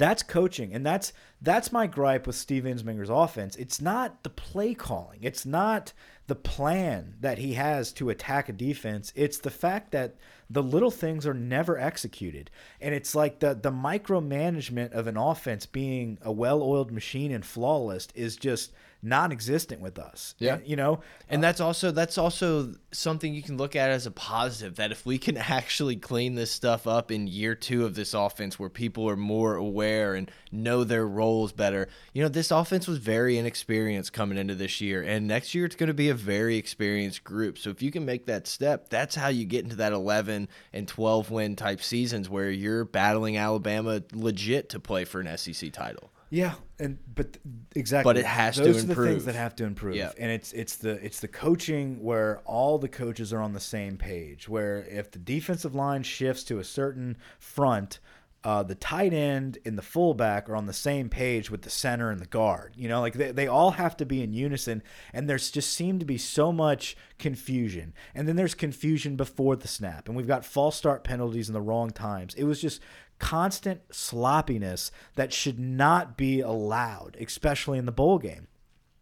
[0.00, 3.54] that's coaching, and that's that's my gripe with Steve Ensminger's offense.
[3.56, 5.18] It's not the play calling.
[5.20, 5.92] It's not
[6.26, 9.12] the plan that he has to attack a defense.
[9.14, 10.16] It's the fact that
[10.48, 15.66] the little things are never executed, and it's like the the micromanagement of an offense
[15.66, 20.34] being a well-oiled machine and flawless is just non-existent with us.
[20.38, 20.54] Yeah.
[20.54, 24.10] And, you know, And that's also that's also something you can look at as a
[24.10, 28.14] positive that if we can actually clean this stuff up in year 2 of this
[28.14, 31.88] offense where people are more aware and know their roles better.
[32.12, 35.76] You know, this offense was very inexperienced coming into this year and next year it's
[35.76, 37.58] going to be a very experienced group.
[37.58, 40.88] So if you can make that step, that's how you get into that 11 and
[40.88, 46.10] 12 win type seasons where you're battling Alabama legit to play for an SEC title.
[46.30, 47.38] Yeah, and but
[47.74, 48.08] exactly.
[48.08, 48.74] But it has to improve.
[48.74, 49.96] Those are the things that have to improve.
[49.96, 50.12] Yeah.
[50.16, 53.96] And it's it's the it's the coaching where all the coaches are on the same
[53.96, 54.48] page.
[54.48, 57.98] Where if the defensive line shifts to a certain front,
[58.42, 62.10] uh, the tight end and the fullback are on the same page with the center
[62.10, 62.72] and the guard.
[62.76, 64.82] You know, like they, they all have to be in unison.
[65.12, 67.92] And there's just seemed to be so much confusion.
[68.14, 70.08] And then there's confusion before the snap.
[70.08, 72.34] And we've got false start penalties in the wrong times.
[72.34, 72.80] It was just
[73.20, 78.48] constant sloppiness that should not be allowed, especially in the bowl game.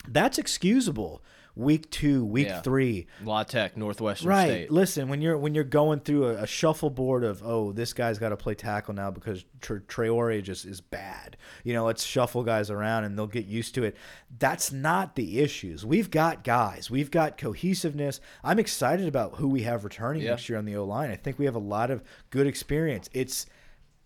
[0.07, 1.22] That's excusable
[1.54, 2.61] week two, week Yeah.
[2.62, 3.09] three.
[3.24, 4.46] La Tech, Northwestern Right.
[4.48, 4.70] State.
[4.70, 8.28] Listen, when you're when you're going through a, a shuffleboard of oh, this guy's got
[8.28, 11.37] to play tackle now because Tre- Traore just is bad.
[11.64, 13.96] You know, let's shuffle guys around and they'll get used to it.
[14.38, 15.85] That's not the issues.
[15.85, 16.90] We've got guys.
[16.92, 18.20] We've got cohesiveness.
[18.44, 20.31] I'm excited about who we have returning Yeah.
[20.31, 21.11] next year on the O line.
[21.11, 23.11] I think we have a lot of good experience.
[23.12, 23.46] It's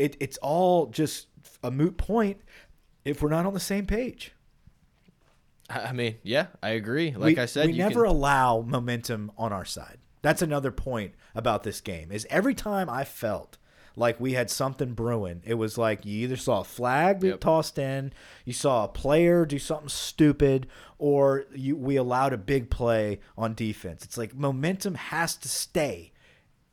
[0.03, 1.29] it it's all just
[1.63, 2.39] a moot point
[3.05, 4.33] if we're not on the same page.
[5.71, 7.13] I mean, yeah, I agree.
[7.13, 9.99] Like we, I said, we you never can, allow momentum on our side.
[10.21, 12.13] That's another point about this game.
[12.13, 13.59] Is every time I felt
[13.97, 17.41] like we had something brewing, it was like you either saw a flag be Yep.
[17.41, 18.13] tossed in,
[18.45, 20.67] you saw a player do something stupid,
[20.99, 24.05] or you we allowed a big play on defense.
[24.05, 26.13] It's like momentum has to stay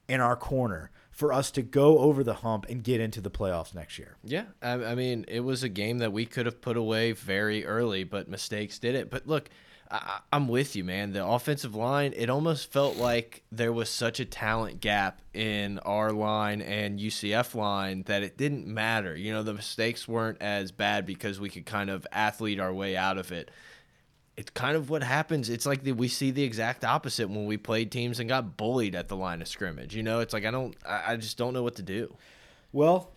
[0.08, 3.76] in our corner for us to go over the hump and get into the playoffs
[3.76, 4.16] next year.
[4.24, 7.66] Yeah, I, I mean, it was a game that we could have put away very
[7.66, 9.10] early, but mistakes did it.
[9.10, 9.50] But look,
[9.92, 11.12] I, I'm with you, man.
[11.12, 16.14] The offensive line, it almost felt like there was such a talent gap in our
[16.14, 19.14] line and UCF line that it didn't matter.
[19.14, 22.96] You know, the mistakes weren't as bad because we could kind of athlete our way
[22.96, 23.52] out of it.
[24.40, 25.50] It's kind of what happens.
[25.50, 28.96] It's like the, we see the exact opposite when we played teams and got bullied
[28.96, 29.94] at the line of scrimmage.
[29.94, 32.16] You know, it's like I don't, I, I just don't know what to do.
[32.72, 33.12] Well,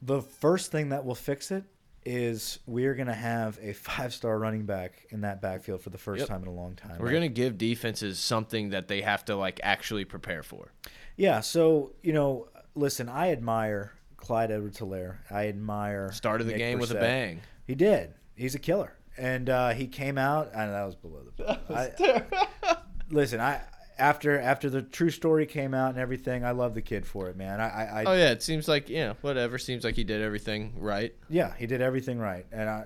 [0.00, 1.64] the first thing that will fix it
[2.06, 5.98] is we're going to have a five star running back in that backfield for the
[5.98, 6.28] first Yep.
[6.28, 6.98] time in a long time.
[7.00, 10.72] We're gonna give defenses something that they have to like actually prepare for.
[11.16, 11.40] Yeah.
[11.40, 15.16] So, you know, listen, I admire Clyde Edwards Helaire.
[15.30, 16.12] I admire.
[16.12, 17.40] Started the Nick game with a bang.
[17.66, 18.14] He did.
[18.36, 18.94] He's a killer.
[19.18, 21.58] And uh, he came out, and that was below the belt.
[21.68, 22.76] I,
[23.10, 23.62] listen, I.
[23.98, 27.36] After after the true story came out and everything, I love the kid for it,
[27.36, 27.60] man.
[27.60, 29.58] I, I, I Oh yeah, it seems like you know whatever.
[29.58, 31.14] Seems like he did everything right.
[31.28, 32.84] Yeah, he did everything right, and I,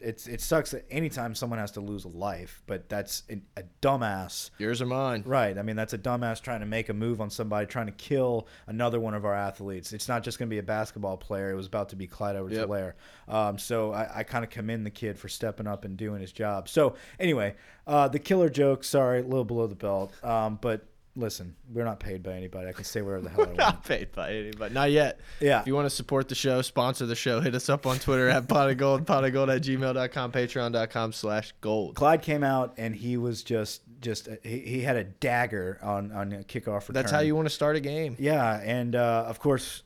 [0.00, 3.64] it's it sucks that anytime someone has to lose a life, but that's a, a
[3.82, 4.50] dumbass.
[4.58, 5.22] Yours or mine.
[5.26, 5.56] Right.
[5.58, 8.46] I mean, that's a dumbass trying to make a move on somebody, trying to kill
[8.66, 9.92] another one of our athletes.
[9.92, 11.50] It's not just going to be a basketball player.
[11.50, 12.68] It was about to be Clyde edwards Yep.
[12.68, 12.92] helaire
[13.28, 16.32] Um, so I, I kind of commend the kid for stepping up and doing his
[16.32, 16.68] job.
[16.68, 17.54] So anyway,
[17.86, 20.12] uh, the killer joke, sorry, a little below the belt.
[20.24, 20.86] Um, but
[21.18, 22.68] listen, we're not paid by anybody.
[22.68, 23.58] I can say whatever the hell I want.
[23.58, 25.20] Not paid by anybody, not yet.
[25.40, 25.60] Yeah.
[25.60, 28.28] If you want to support the show, sponsor the show, hit us up on Twitter
[28.28, 31.96] at pot of gold, pot of gold at gmail.com, patreon.com slash gold.
[31.96, 36.32] Clyde came out and he was just just he, he had a dagger on on
[36.32, 36.94] a kickoff return.
[36.94, 38.16] That's how you want to start a game.
[38.18, 39.82] Yeah, and uh, of course,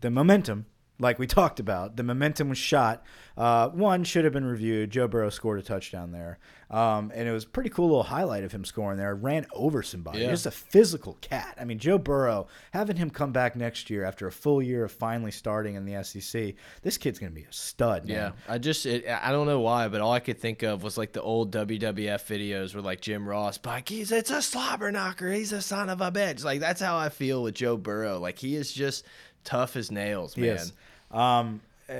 [0.00, 0.66] the momentum,
[0.98, 3.04] like we talked about, the momentum was shot.
[3.36, 4.90] Uh, one should have been reviewed.
[4.90, 6.38] Joe Burrow scored a touchdown there,
[6.70, 9.14] um, and it was a pretty cool little highlight of him scoring there.
[9.14, 10.20] Ran over somebody.
[10.20, 10.30] Yeah.
[10.30, 11.56] Just a physical cat.
[11.58, 14.92] I mean, Joe Burrow having him come back next year after a full year of
[14.92, 16.54] finally starting in the SEC.
[16.82, 18.06] This kid's gonna be a stud.
[18.06, 18.14] Man.
[18.16, 20.98] Yeah, I just it, I don't know why, but all I could think of was
[20.98, 25.32] like the old WWF videos where like Jim Ross, like he's it's a slobber knocker,
[25.32, 26.44] he's a son of a bitch.
[26.44, 28.18] Like that's how I feel with Joe Burrow.
[28.18, 29.04] Like he is just
[29.44, 30.56] tough as nails, He man.
[30.56, 30.72] is.
[31.10, 31.94] Um, uh,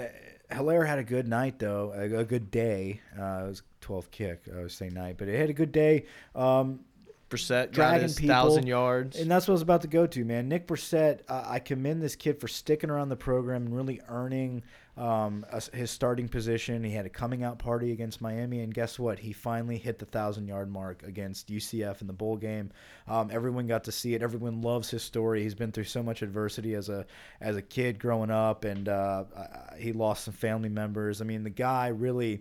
[0.53, 3.01] Helaire had a good night though, a, a good day.
[3.19, 4.45] Uh, it was 12 kick.
[4.57, 6.07] I was saying night, but it had a good day.
[6.35, 6.81] Um,
[7.33, 8.35] Brossette dragging his people.
[8.35, 9.19] thousand yards.
[9.19, 10.49] And that's what I was about to go to, man.
[10.49, 14.63] Nick Brossette, uh, I commend this kid for sticking around the program and really earning
[14.97, 16.85] um, a- his starting position.
[16.85, 19.19] He had a coming out party against Miami, and guess what?
[19.19, 22.71] He finally hit the thousand yard mark against UCF in the bowl game.
[23.09, 24.23] Um, everyone got to see it.
[24.23, 25.43] Everyone loves his story.
[25.43, 27.07] He's been through so much adversity as a
[27.41, 29.25] as a kid growing up, and uh,
[29.79, 31.21] he lost some family members.
[31.21, 32.41] I mean, the guy really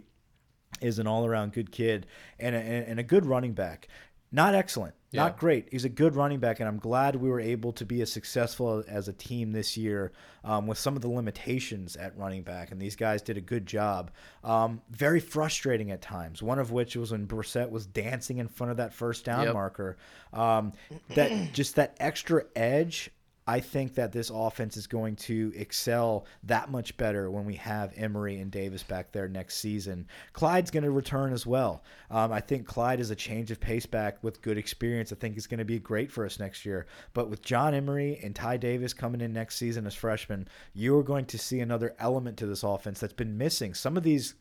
[0.80, 2.08] is an all around good kid
[2.40, 3.88] and a, and a good running back.
[4.34, 5.24] Not excellent, Yeah.
[5.24, 5.67] not great.
[5.72, 8.82] He's a good running back, and I'm glad we were able to be as successful
[8.88, 10.13] as a team this year
[10.46, 12.72] um, with some of the limitations at running back.
[12.72, 14.10] And these guys did a good job.
[14.44, 16.41] Um, very frustrating at times.
[16.41, 19.54] One of which was when Brossette was dancing in front of that first down Yep.
[19.54, 19.98] marker.
[20.32, 20.72] Um,
[21.15, 23.12] that just that extra edge.
[23.52, 27.92] I think that this offense is going to excel that much better when we have
[27.98, 30.08] Emery and Davis back there next season.
[30.32, 31.84] Clyde's going to return as well.
[32.10, 35.12] Um, I think Clyde is a change of pace back with good experience.
[35.12, 36.86] I think he's going to be great for us next year.
[37.14, 41.04] But with John Emery and Ty Davis coming in next season as freshmen, you are
[41.04, 43.74] going to see another element to this offense that's been missing.
[43.74, 44.36] Some of these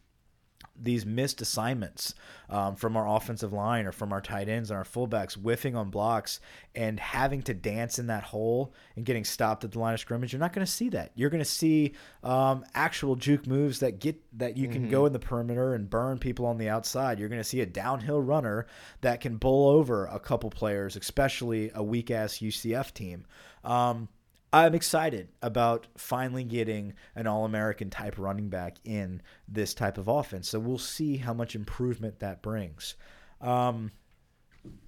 [0.82, 2.14] these missed assignments
[2.48, 5.90] um, from our offensive line or from our tight ends and our fullbacks whiffing on
[5.90, 6.40] blocks
[6.74, 10.32] and having to dance in that hole and getting stopped at the line of scrimmage.
[10.32, 11.12] You're not going to see that.
[11.14, 15.12] You're going to see um, actual juke moves that get that you can go in
[15.12, 17.18] the perimeter and burn people on the outside.
[17.18, 18.66] You're going to see a downhill runner
[19.00, 23.24] that can bowl over a couple players, especially a weak ass UCF team.
[23.64, 24.08] Um,
[24.52, 30.08] I'm excited about finally getting an All American type running back in this type of
[30.08, 30.48] offense.
[30.48, 32.94] So we'll see how much improvement that brings.
[33.40, 33.92] Um,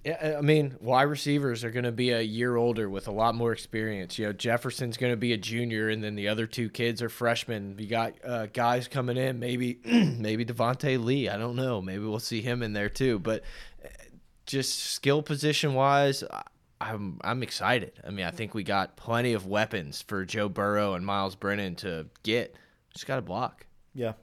[0.05, 3.35] Yeah, I mean, wide receivers are going to be a year older with a lot
[3.35, 4.19] more experience.
[4.19, 7.09] You know, Jefferson's going to be a junior, and then the other two kids are
[7.09, 7.75] freshmen.
[7.79, 11.29] You got uh, guys coming in, maybe, maybe Devonta Lee.
[11.29, 11.81] I don't know.
[11.81, 13.17] Maybe we'll see him in there too.
[13.17, 13.43] But
[13.83, 13.87] uh,
[14.45, 16.23] just skill position wise,
[16.83, 17.93] I'm I'm excited.
[18.05, 21.75] I mean, I think we got plenty of weapons for Joe Burrow and Myles Brennan
[21.77, 22.55] to get.
[22.93, 23.65] Just got to block.
[23.93, 24.13] Yeah.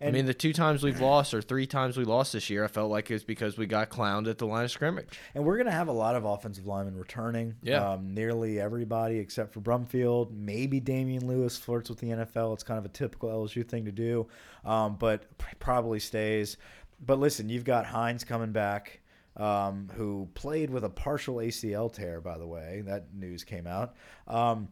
[0.00, 2.68] I mean, the two times we've lost or three times we lost this year, I
[2.68, 5.18] felt like it was because we got clowned at the line of scrimmage.
[5.34, 7.54] And we're going to have a lot of offensive linemen returning.
[7.62, 7.92] Yeah.
[7.92, 10.32] Um, nearly everybody except for Brumfield.
[10.32, 12.52] Maybe Damien Lewis flirts with the NFL.
[12.52, 14.26] It's kind of a typical LSU thing to do,
[14.66, 15.24] um, but
[15.60, 16.58] probably stays.
[17.04, 19.00] But listen, you've got Hines coming back.
[19.36, 22.82] Um, who played with a partial ACL tear, by the way.
[22.86, 23.94] That news came out.
[24.26, 24.68] Um,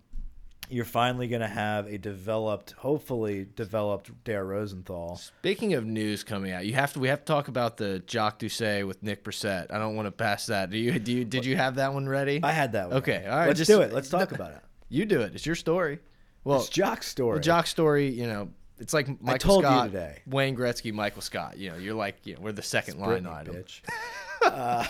[0.70, 5.16] you're finally going to have a developed, hopefully developed Dare Rosenthal.
[5.16, 8.38] Speaking of news coming out, you have to we have to talk about the Jacques
[8.38, 9.66] Doucet with Nick Brossette.
[9.70, 10.70] I don't want to pass that.
[10.70, 12.40] Do you do you did you have that one ready?
[12.42, 12.96] I had that one.
[12.98, 13.48] Okay, all right.
[13.48, 13.92] Let's just, do it.
[13.92, 14.60] Let's talk about it.
[14.88, 15.34] You do it.
[15.34, 15.98] It's your story.
[16.44, 17.40] Well, it's Jock's story.
[17.40, 20.18] Jock's story, you know, it's like Michael told you Scott, today.
[20.26, 21.58] Wayne Gretzky, Michael Scott.
[21.58, 23.54] You know, you're like, you know, we're the second line Britney, item.
[23.54, 23.80] bitch.
[24.44, 24.86] uh,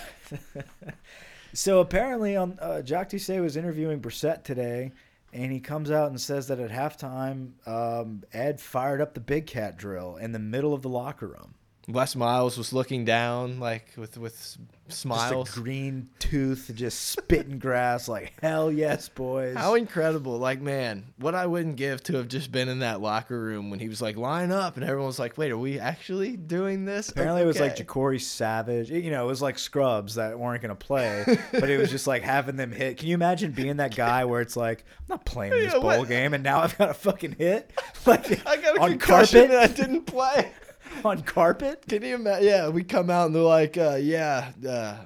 [1.52, 4.92] so apparently, on uh, Jacques was interviewing Brossette today,
[5.32, 9.46] and he comes out and says that at halftime, um, Ed fired up the big
[9.46, 11.54] cat drill in the middle of the locker room.
[11.86, 14.56] Les Miles was looking down, like with with
[14.88, 15.50] smiles.
[15.50, 19.54] Green tooth, just spitting grass, like hell yes, boys.
[19.56, 20.38] How incredible!
[20.38, 23.80] Like man, what I wouldn't give to have just been in that locker room when
[23.80, 27.10] he was like line up, and everyone was like, "Wait, are we actually doing this?"
[27.10, 28.90] Apparently, it was like Ja'Cory Savage.
[28.90, 32.06] You know, it was like scrubs that weren't going to play, but it was just
[32.06, 32.96] like having them hit.
[32.96, 35.98] Can you imagine being that guy where it's like, I'm not playing this Yeah, bowl
[35.98, 37.70] what- game, and now I've got a fucking hit,
[38.06, 40.50] like I got a on carpet, and I didn't play.
[41.04, 41.84] on carpet.
[41.88, 42.46] Can you imagine?
[42.48, 44.96] Yeah, we come out and they're like, uh, "Yeah, uh,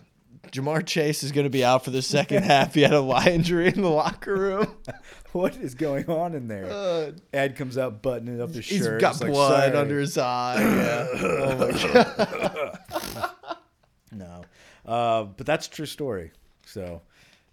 [0.50, 2.74] Ja'Marr Chase is going to be out for the second half.
[2.74, 4.76] He had a eye injury in the locker room.
[5.32, 6.64] What is going on in there?
[6.70, 8.94] Uh, Ed comes out buttoning up his he's shirt.
[8.94, 10.56] He's got It's blood "Sorry." under his eye.
[10.58, 11.06] Yeah.
[11.20, 13.30] oh my god.
[14.10, 14.42] No,
[14.86, 16.32] uh, but that's a true story.
[16.64, 17.02] So,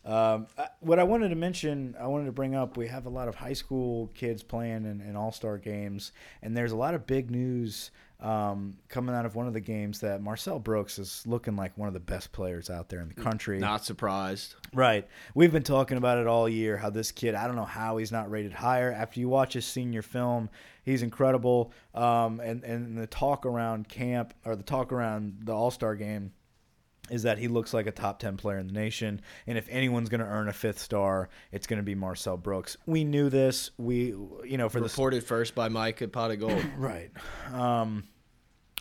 [0.05, 3.09] um, I- what I wanted to mention, I wanted to bring up, we have a
[3.09, 6.93] lot of high school kids playing in, in all star games, and there's a lot
[6.93, 11.23] of big news um, coming out of one of the games that Marcel Brooks is
[11.25, 13.59] looking like one of the best players out there in the country.
[13.59, 14.55] Not surprised.
[14.73, 15.07] Right.
[15.33, 18.11] We've been talking about it all year how this kid, I don't know how he's
[18.11, 18.91] not rated higher.
[18.91, 20.49] After you watch his senior film,
[20.83, 21.73] he's incredible.
[21.93, 26.31] Um, and, and the talk around camp or the talk around the All Star game
[27.09, 29.21] is that he looks like a top 10 player in the nation.
[29.47, 32.77] And if anyone's going to earn a fifth star, it's going to be Marcel Brooks.
[32.85, 33.71] We knew this.
[33.77, 34.07] We,
[34.43, 36.63] you know, for the Reported first by Mike at Pot of Gold.
[36.77, 37.11] Right.
[37.53, 38.03] Um,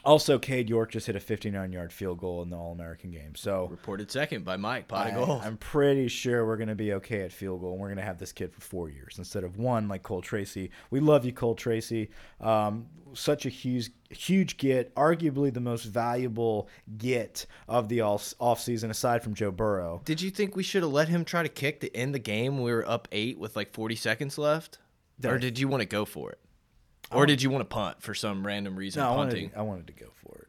[0.04, 3.34] also, Cade York just hit a 59 yard field goal in the All American game.
[3.34, 5.42] So Reported second by Mike Pot of Gold.
[5.44, 8.04] am pretty sure we're going to be okay at field goal, and we're going to
[8.04, 10.70] have this kid for four years instead of one like Cole Tracy.
[10.90, 12.10] We love you, Cole Tracy.
[12.40, 18.90] Um, such a huge, huge get, arguably the most valuable get of the all offseason
[18.90, 20.02] aside from Joe Burrow.
[20.04, 22.60] Did you think we should have let him try to kick to end the game?
[22.60, 24.78] We were up eight with like 40 seconds left,
[25.24, 26.38] or did you want to go for it,
[27.12, 29.02] or did you want to punt for some random reason?
[29.02, 29.44] No, I punting.
[29.44, 30.48] wanted, I wanted to go for it.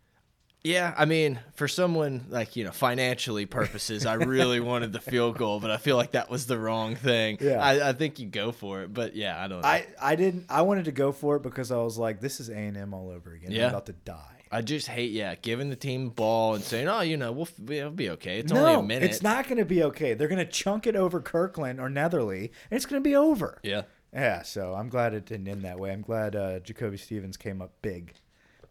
[0.64, 5.38] Yeah, I mean, for someone like you know, financially purposes, I really wanted the field
[5.38, 7.38] goal, but I feel like that was the wrong thing.
[7.40, 7.64] Yeah.
[7.64, 9.62] I, I think you go for it, but yeah, I don't.
[9.62, 9.68] know.
[9.68, 10.48] I, I didn't.
[10.50, 12.96] I wanted to go for it because I was like, this is A and M
[12.96, 13.52] all over again.
[13.52, 13.66] Yeah.
[13.66, 14.36] I'm about to die.
[14.52, 17.70] I just hate, yeah, giving the team ball and saying, "Oh, you know, we'll, f-
[17.70, 18.40] it'll be okay.
[18.40, 20.14] It's only a minute." it's not going to be okay.
[20.14, 23.60] They're going to chunk it over Kirklin or Netherly, and it's going to be over.
[23.64, 23.82] Yeah,
[24.16, 25.92] Yeah, so I'm glad it didn't end that way.
[25.92, 28.14] I'm glad uh, JaCoby Stevens came up big,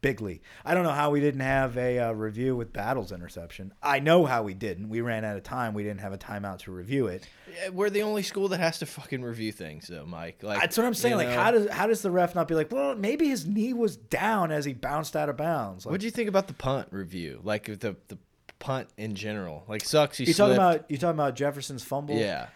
[0.00, 0.40] bigly.
[0.64, 3.74] I don't know how we didn't have a uh, review with Battle's interception.
[3.82, 4.88] I know how we didn't.
[4.88, 5.74] We ran out of time.
[5.74, 7.28] We didn't have a timeout to review it.
[7.54, 10.42] Yeah, we're the only school that has to fucking review things, though, Mike.
[10.42, 11.16] Like That's what I'm saying.
[11.16, 13.74] Like, know, how does how does the ref not be like, well, maybe his knee
[13.74, 15.84] was down as he bounced out of bounds?
[15.84, 17.40] Like, What do you think about the punt review?
[17.44, 18.16] Like the the
[18.60, 19.64] punt in general.
[19.68, 20.16] Like sucks.
[20.16, 20.90] He you talking about?
[20.90, 22.16] You talking about Jefferson's fumble?
[22.16, 22.46] Yeah,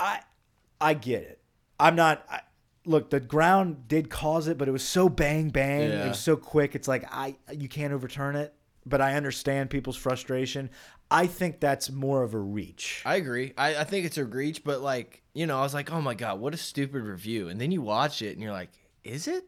[0.00, 0.20] I
[0.80, 1.38] I get it.
[1.82, 2.24] I'm not.
[2.30, 2.40] I,
[2.84, 5.90] look, the ground did cause it, but it was so bang bang.
[5.90, 6.74] It was so quick.
[6.74, 8.54] It's like I you can't overturn it.
[8.84, 10.68] But I understand people's frustration.
[11.08, 13.02] I think that's more of a reach.
[13.06, 13.52] I agree.
[13.56, 16.14] I, I think it's a reach, but like you know, I was like, oh my
[16.14, 17.48] god, what a stupid review.
[17.48, 18.70] And then you watch it and you're like,
[19.04, 19.44] is it?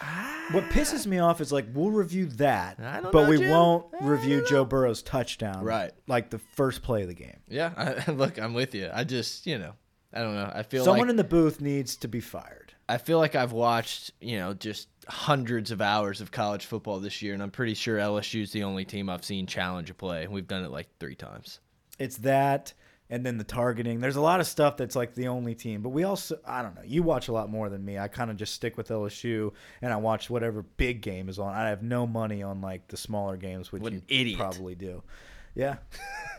[0.00, 0.46] Ah.
[0.52, 3.50] What pisses me off is like we'll review that, but know, we Jim.
[3.50, 4.64] won't I review Joe.
[4.64, 5.90] Burrow's touchdown, Right.
[6.06, 7.40] Like the first play of the game.
[7.48, 7.72] Yeah.
[8.06, 8.90] I, look, I'm with you.
[8.92, 9.72] I just you know,
[10.12, 10.50] I don't know.
[10.54, 12.72] I feel Someone like in the booth needs to be fired.
[12.88, 17.20] I feel like I've watched you know just hundreds of hours of college football this
[17.20, 20.26] year, and I'm pretty sure LSU's the only team I've seen challenge a play.
[20.26, 21.60] We've done it like three times.
[21.98, 22.72] It's that,
[23.10, 24.00] and then the targeting.
[24.00, 26.74] There's a lot of stuff that's like the only team, but we also, I don't
[26.76, 26.82] know.
[26.84, 27.98] You watch a lot more than me.
[27.98, 29.52] I kind of just stick with LSU,
[29.82, 31.52] and I watch whatever big game is on.
[31.54, 34.38] I have no money on like the smaller games, which What you idiot.
[34.38, 35.02] probably do.
[35.54, 35.76] Yeah.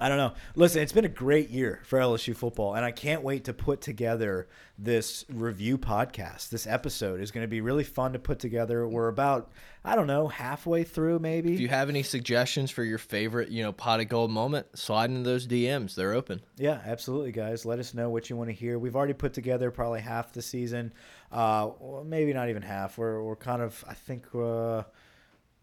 [0.00, 0.32] I don't know.
[0.54, 3.82] Listen, it's been a great year for LSU football, and I can't wait to put
[3.82, 4.48] together
[4.78, 6.48] this review podcast.
[6.48, 8.88] This episode is going to be really fun to put together.
[8.88, 9.52] We're about,
[9.84, 11.52] I don't know, halfway through maybe.
[11.52, 15.10] If you have any suggestions for your favorite, you know, pot of gold moment, slide
[15.10, 15.94] into those DMs.
[15.94, 16.40] They're open.
[16.56, 17.66] Yeah, absolutely, guys.
[17.66, 18.78] Let us know what you want to hear.
[18.78, 20.94] We've already put together probably half the season,
[21.30, 21.68] uh,
[22.06, 22.96] maybe not even half.
[22.96, 24.84] We're we're kind of, I think, uh,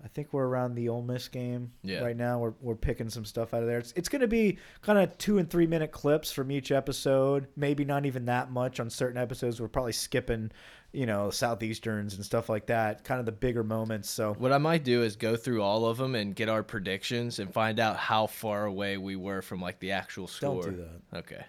[0.04, 2.02] I think we're around the Ole Miss game Yeah.
[2.04, 2.38] right now.
[2.40, 3.80] We're we're picking some stuff out of there.
[3.80, 7.48] It's it's going to be kind of two and three minute clips from each episode.
[7.56, 9.60] Maybe not even that much on certain episodes.
[9.60, 10.52] We're probably skipping,
[10.94, 13.04] you know, southeasterns and stuff like that.
[13.04, 14.10] Kind of the bigger moments.
[14.10, 17.40] So What I might do is go through all of them and get our predictions
[17.40, 20.72] and find out how far away we were from like the actual Don't score.
[20.72, 20.78] do
[21.12, 21.18] that.
[21.20, 21.44] Okay.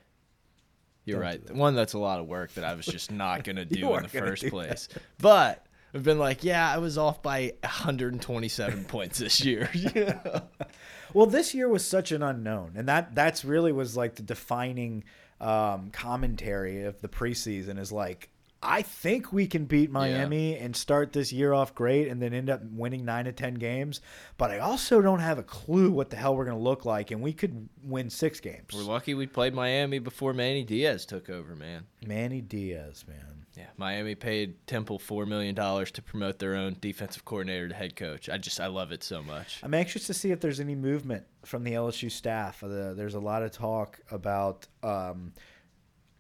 [1.05, 1.47] You're Don't right.
[1.47, 3.95] do One that's a lot of work that I was just not going to do
[3.95, 4.89] in the first place.
[5.19, 9.71] But I've been like, yeah, I was off by 127 points this year.
[9.75, 10.41] yeah.
[11.15, 15.05] Well, this year was such an unknown, and that that's really was like the defining
[15.41, 17.79] um, commentary of the preseason.
[17.79, 18.29] Is like
[18.63, 22.51] I think we can beat Miami and start this year off great, and then end
[22.51, 24.01] up winning nine to ten games.
[24.37, 27.11] But I also don't have a clue what the hell we're going to look like,
[27.11, 28.75] and we could win six games.
[28.75, 31.87] We're lucky we played Miami before Manny Diaz took over, man.
[32.05, 33.47] Manny Diaz, man.
[33.59, 37.97] Yeah, Miami paid Temple four million dollars to promote their own defensive coordinator to head
[37.97, 38.29] coach.
[38.29, 39.59] I just I love it so much.
[39.65, 42.63] I'm anxious to see if there's any movement from the LSU staff.
[42.63, 45.33] Uh, there's a lot of talk about um,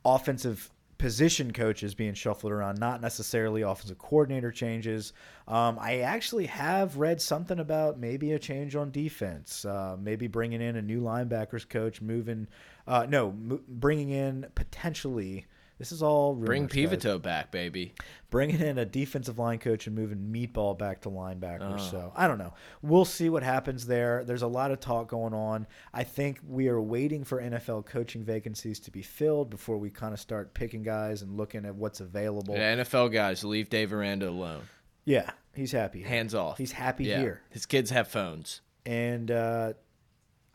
[0.05, 0.68] offensive
[0.99, 5.12] position coaches being shuffled around, not necessarily offensive coordinator changes.
[5.47, 10.61] Um, I actually have read something about maybe a change on defense, uh, maybe bringing
[10.61, 12.49] in a new linebackers coach, moving,
[12.89, 13.30] uh, no,
[13.68, 15.47] bringing in potentially.
[15.79, 17.95] This is all Bring rumors, guys back, baby.
[18.31, 21.76] bringing in a defensive line coach and moving Meatball back to linebacker.
[21.79, 21.91] Oh.
[21.91, 22.53] So I don't know.
[22.83, 24.24] We'll see what happens there.
[24.24, 25.66] There's a lot of talk going on.
[25.95, 30.12] I think we are waiting for NFL coaching vacancies to be filled before we kind
[30.12, 32.55] of start picking guys and looking at what's available.
[32.57, 34.62] Yeah, NFL guys, leave Dave Aranda alone.
[35.05, 36.01] Yeah, he's happy.
[36.01, 36.09] here.
[36.09, 36.59] Hands off.
[36.59, 37.20] He's happy Yeah.
[37.20, 37.41] here.
[37.51, 38.62] His kids have phones.
[38.85, 39.74] and uh,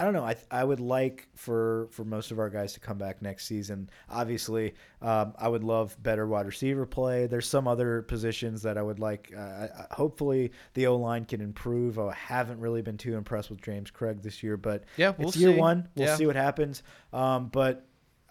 [0.03, 0.25] I don't know.
[0.25, 3.89] I I would like for for most of our guys to come back next season.
[4.09, 7.25] Obviously, um, I would love better wide receiver play.
[7.25, 9.31] There's some other positions that I would like.
[9.33, 11.97] Uh, hopefully, the O line can improve.
[11.97, 15.37] I haven't really been too impressed with James Cregg this year, but Yeah, we'll it's
[15.37, 15.57] year see.
[15.59, 15.87] one.
[15.95, 16.15] We'll Yeah.
[16.17, 16.83] see what happens.
[17.13, 17.85] Um, but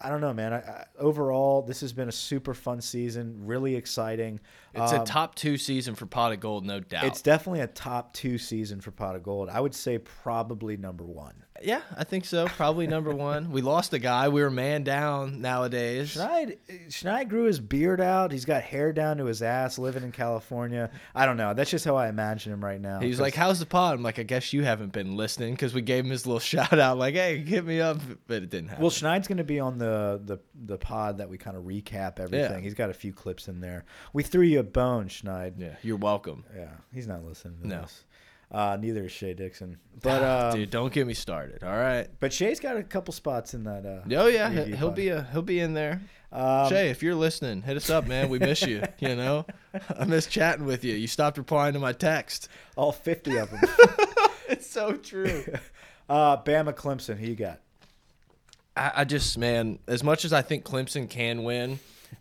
[0.05, 0.51] I don't know, man.
[0.51, 3.45] I, I, overall, this has been a super fun season.
[3.45, 4.41] Really exciting.
[4.73, 7.05] It's Um, a top two season for Pot of Gold, no doubt.
[7.05, 9.47] It's definitely a top two season for Pot of Gold.
[9.47, 11.35] I would say probably number one.
[11.61, 12.45] Yeah, I think so.
[12.47, 13.51] Probably number one.
[13.51, 14.27] We lost a guy.
[14.29, 16.15] We were man down nowadays.
[16.15, 16.57] Schneid,
[16.89, 18.31] Schneid grew his beard out.
[18.31, 20.89] He's got hair down to his ass, living in California.
[21.13, 21.53] I don't know.
[21.53, 22.99] That's just how I imagine him right now.
[22.99, 25.81] He's like, "How's the pod?" I'm like, "I guess you haven't been listening because we
[25.81, 27.97] gave him his little shout out, like, hey, hit me up,"
[28.27, 28.81] but it didn't happen.
[28.81, 32.19] well, Schneid's going to be on the, the the pod that we kind of recap
[32.19, 32.51] everything.
[32.55, 32.59] Yeah.
[32.61, 33.85] He's got a few clips in there.
[34.11, 35.53] We threw you a bone, Schneid.
[35.57, 36.43] yeah, you're welcome.
[36.55, 37.81] Yeah, he's not listening to No.
[37.81, 38.03] this.
[38.53, 39.79] Uh, neither is Shay Dixon.
[40.03, 41.63] But uh, Dude, don't get me started.
[41.63, 42.07] All right.
[42.19, 43.85] but Shay's got a couple spots in that.
[43.85, 46.01] Uh, Oh yeah, he'll, he'll be a he'll be in there.
[46.31, 48.29] Um, Shay, if you're listening, hit us up, man.
[48.29, 48.83] We miss you.
[48.99, 49.45] You know,
[49.99, 50.93] I miss chatting with you.
[50.93, 52.47] You stopped replying to my text.
[52.75, 53.61] all fifty of them.
[54.49, 55.43] It's so true.
[56.09, 57.17] uh, Bama Clemson.
[57.17, 57.59] Who you got?
[58.77, 61.79] I, I just, man, as much as I think Clemson can win,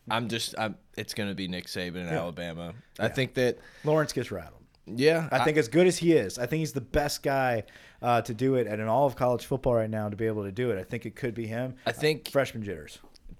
[0.08, 0.76] I'm just, I'm.
[0.96, 2.74] It's gonna be Nick Saban in Alabama.
[2.98, 4.61] I think that, Lawrence gets rattled.
[4.86, 7.64] Yeah, I think as good as he is, I think he's the best guy
[8.00, 10.44] uh, to do it, and in all of college football right now to be able
[10.44, 10.78] to do it.
[10.78, 11.76] I think it could be him.
[11.86, 12.98] I think Freshman jitters.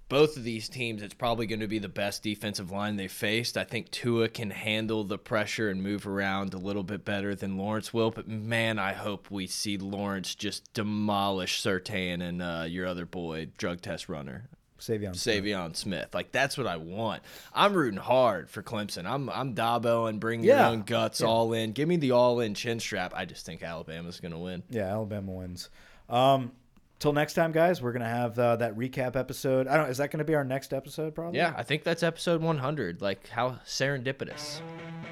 [0.09, 3.57] both of these teams, it's probably going to be the best defensive line they faced.
[3.57, 7.57] I think Tua can handle the pressure and move around a little bit better than
[7.57, 8.11] Lawrence will.
[8.11, 13.49] But man, I hope we see Lawrence just demolish Sertan and uh, your other boy,
[13.57, 14.51] drug test runner.
[14.83, 15.13] Saivion.
[15.15, 16.09] Saivion Smith.
[16.13, 17.23] Like that's what I want.
[17.55, 19.07] I'm rooting hard for Clemson.
[19.07, 20.59] I'm I'm Dabo and bring Yeah.
[20.59, 21.73] your own guts all in.
[21.73, 23.13] Give me the all in chin strap.
[23.15, 24.63] I just think Alabama's gonna win.
[24.71, 25.69] Yeah, Alabama wins.
[26.09, 26.53] Um,
[26.99, 27.81] till next time, guys.
[27.81, 29.67] We're gonna have uh, that recap episode.
[29.69, 29.89] I don't.
[29.89, 31.15] Is that gonna be our next episode?
[31.15, 31.39] Probably.
[31.39, 33.01] Yeah, I think that's episode 100.
[33.01, 34.61] Like how serendipitous.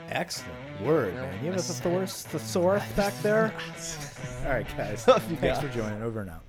[0.08, 0.52] Excellent
[0.84, 1.38] word, man.
[1.44, 3.54] You have a thesaurus, thesaurus back there.
[4.44, 5.04] All right, guys.
[5.04, 5.60] Thanks guys.
[5.60, 6.02] for joining.
[6.02, 6.42] Over and out.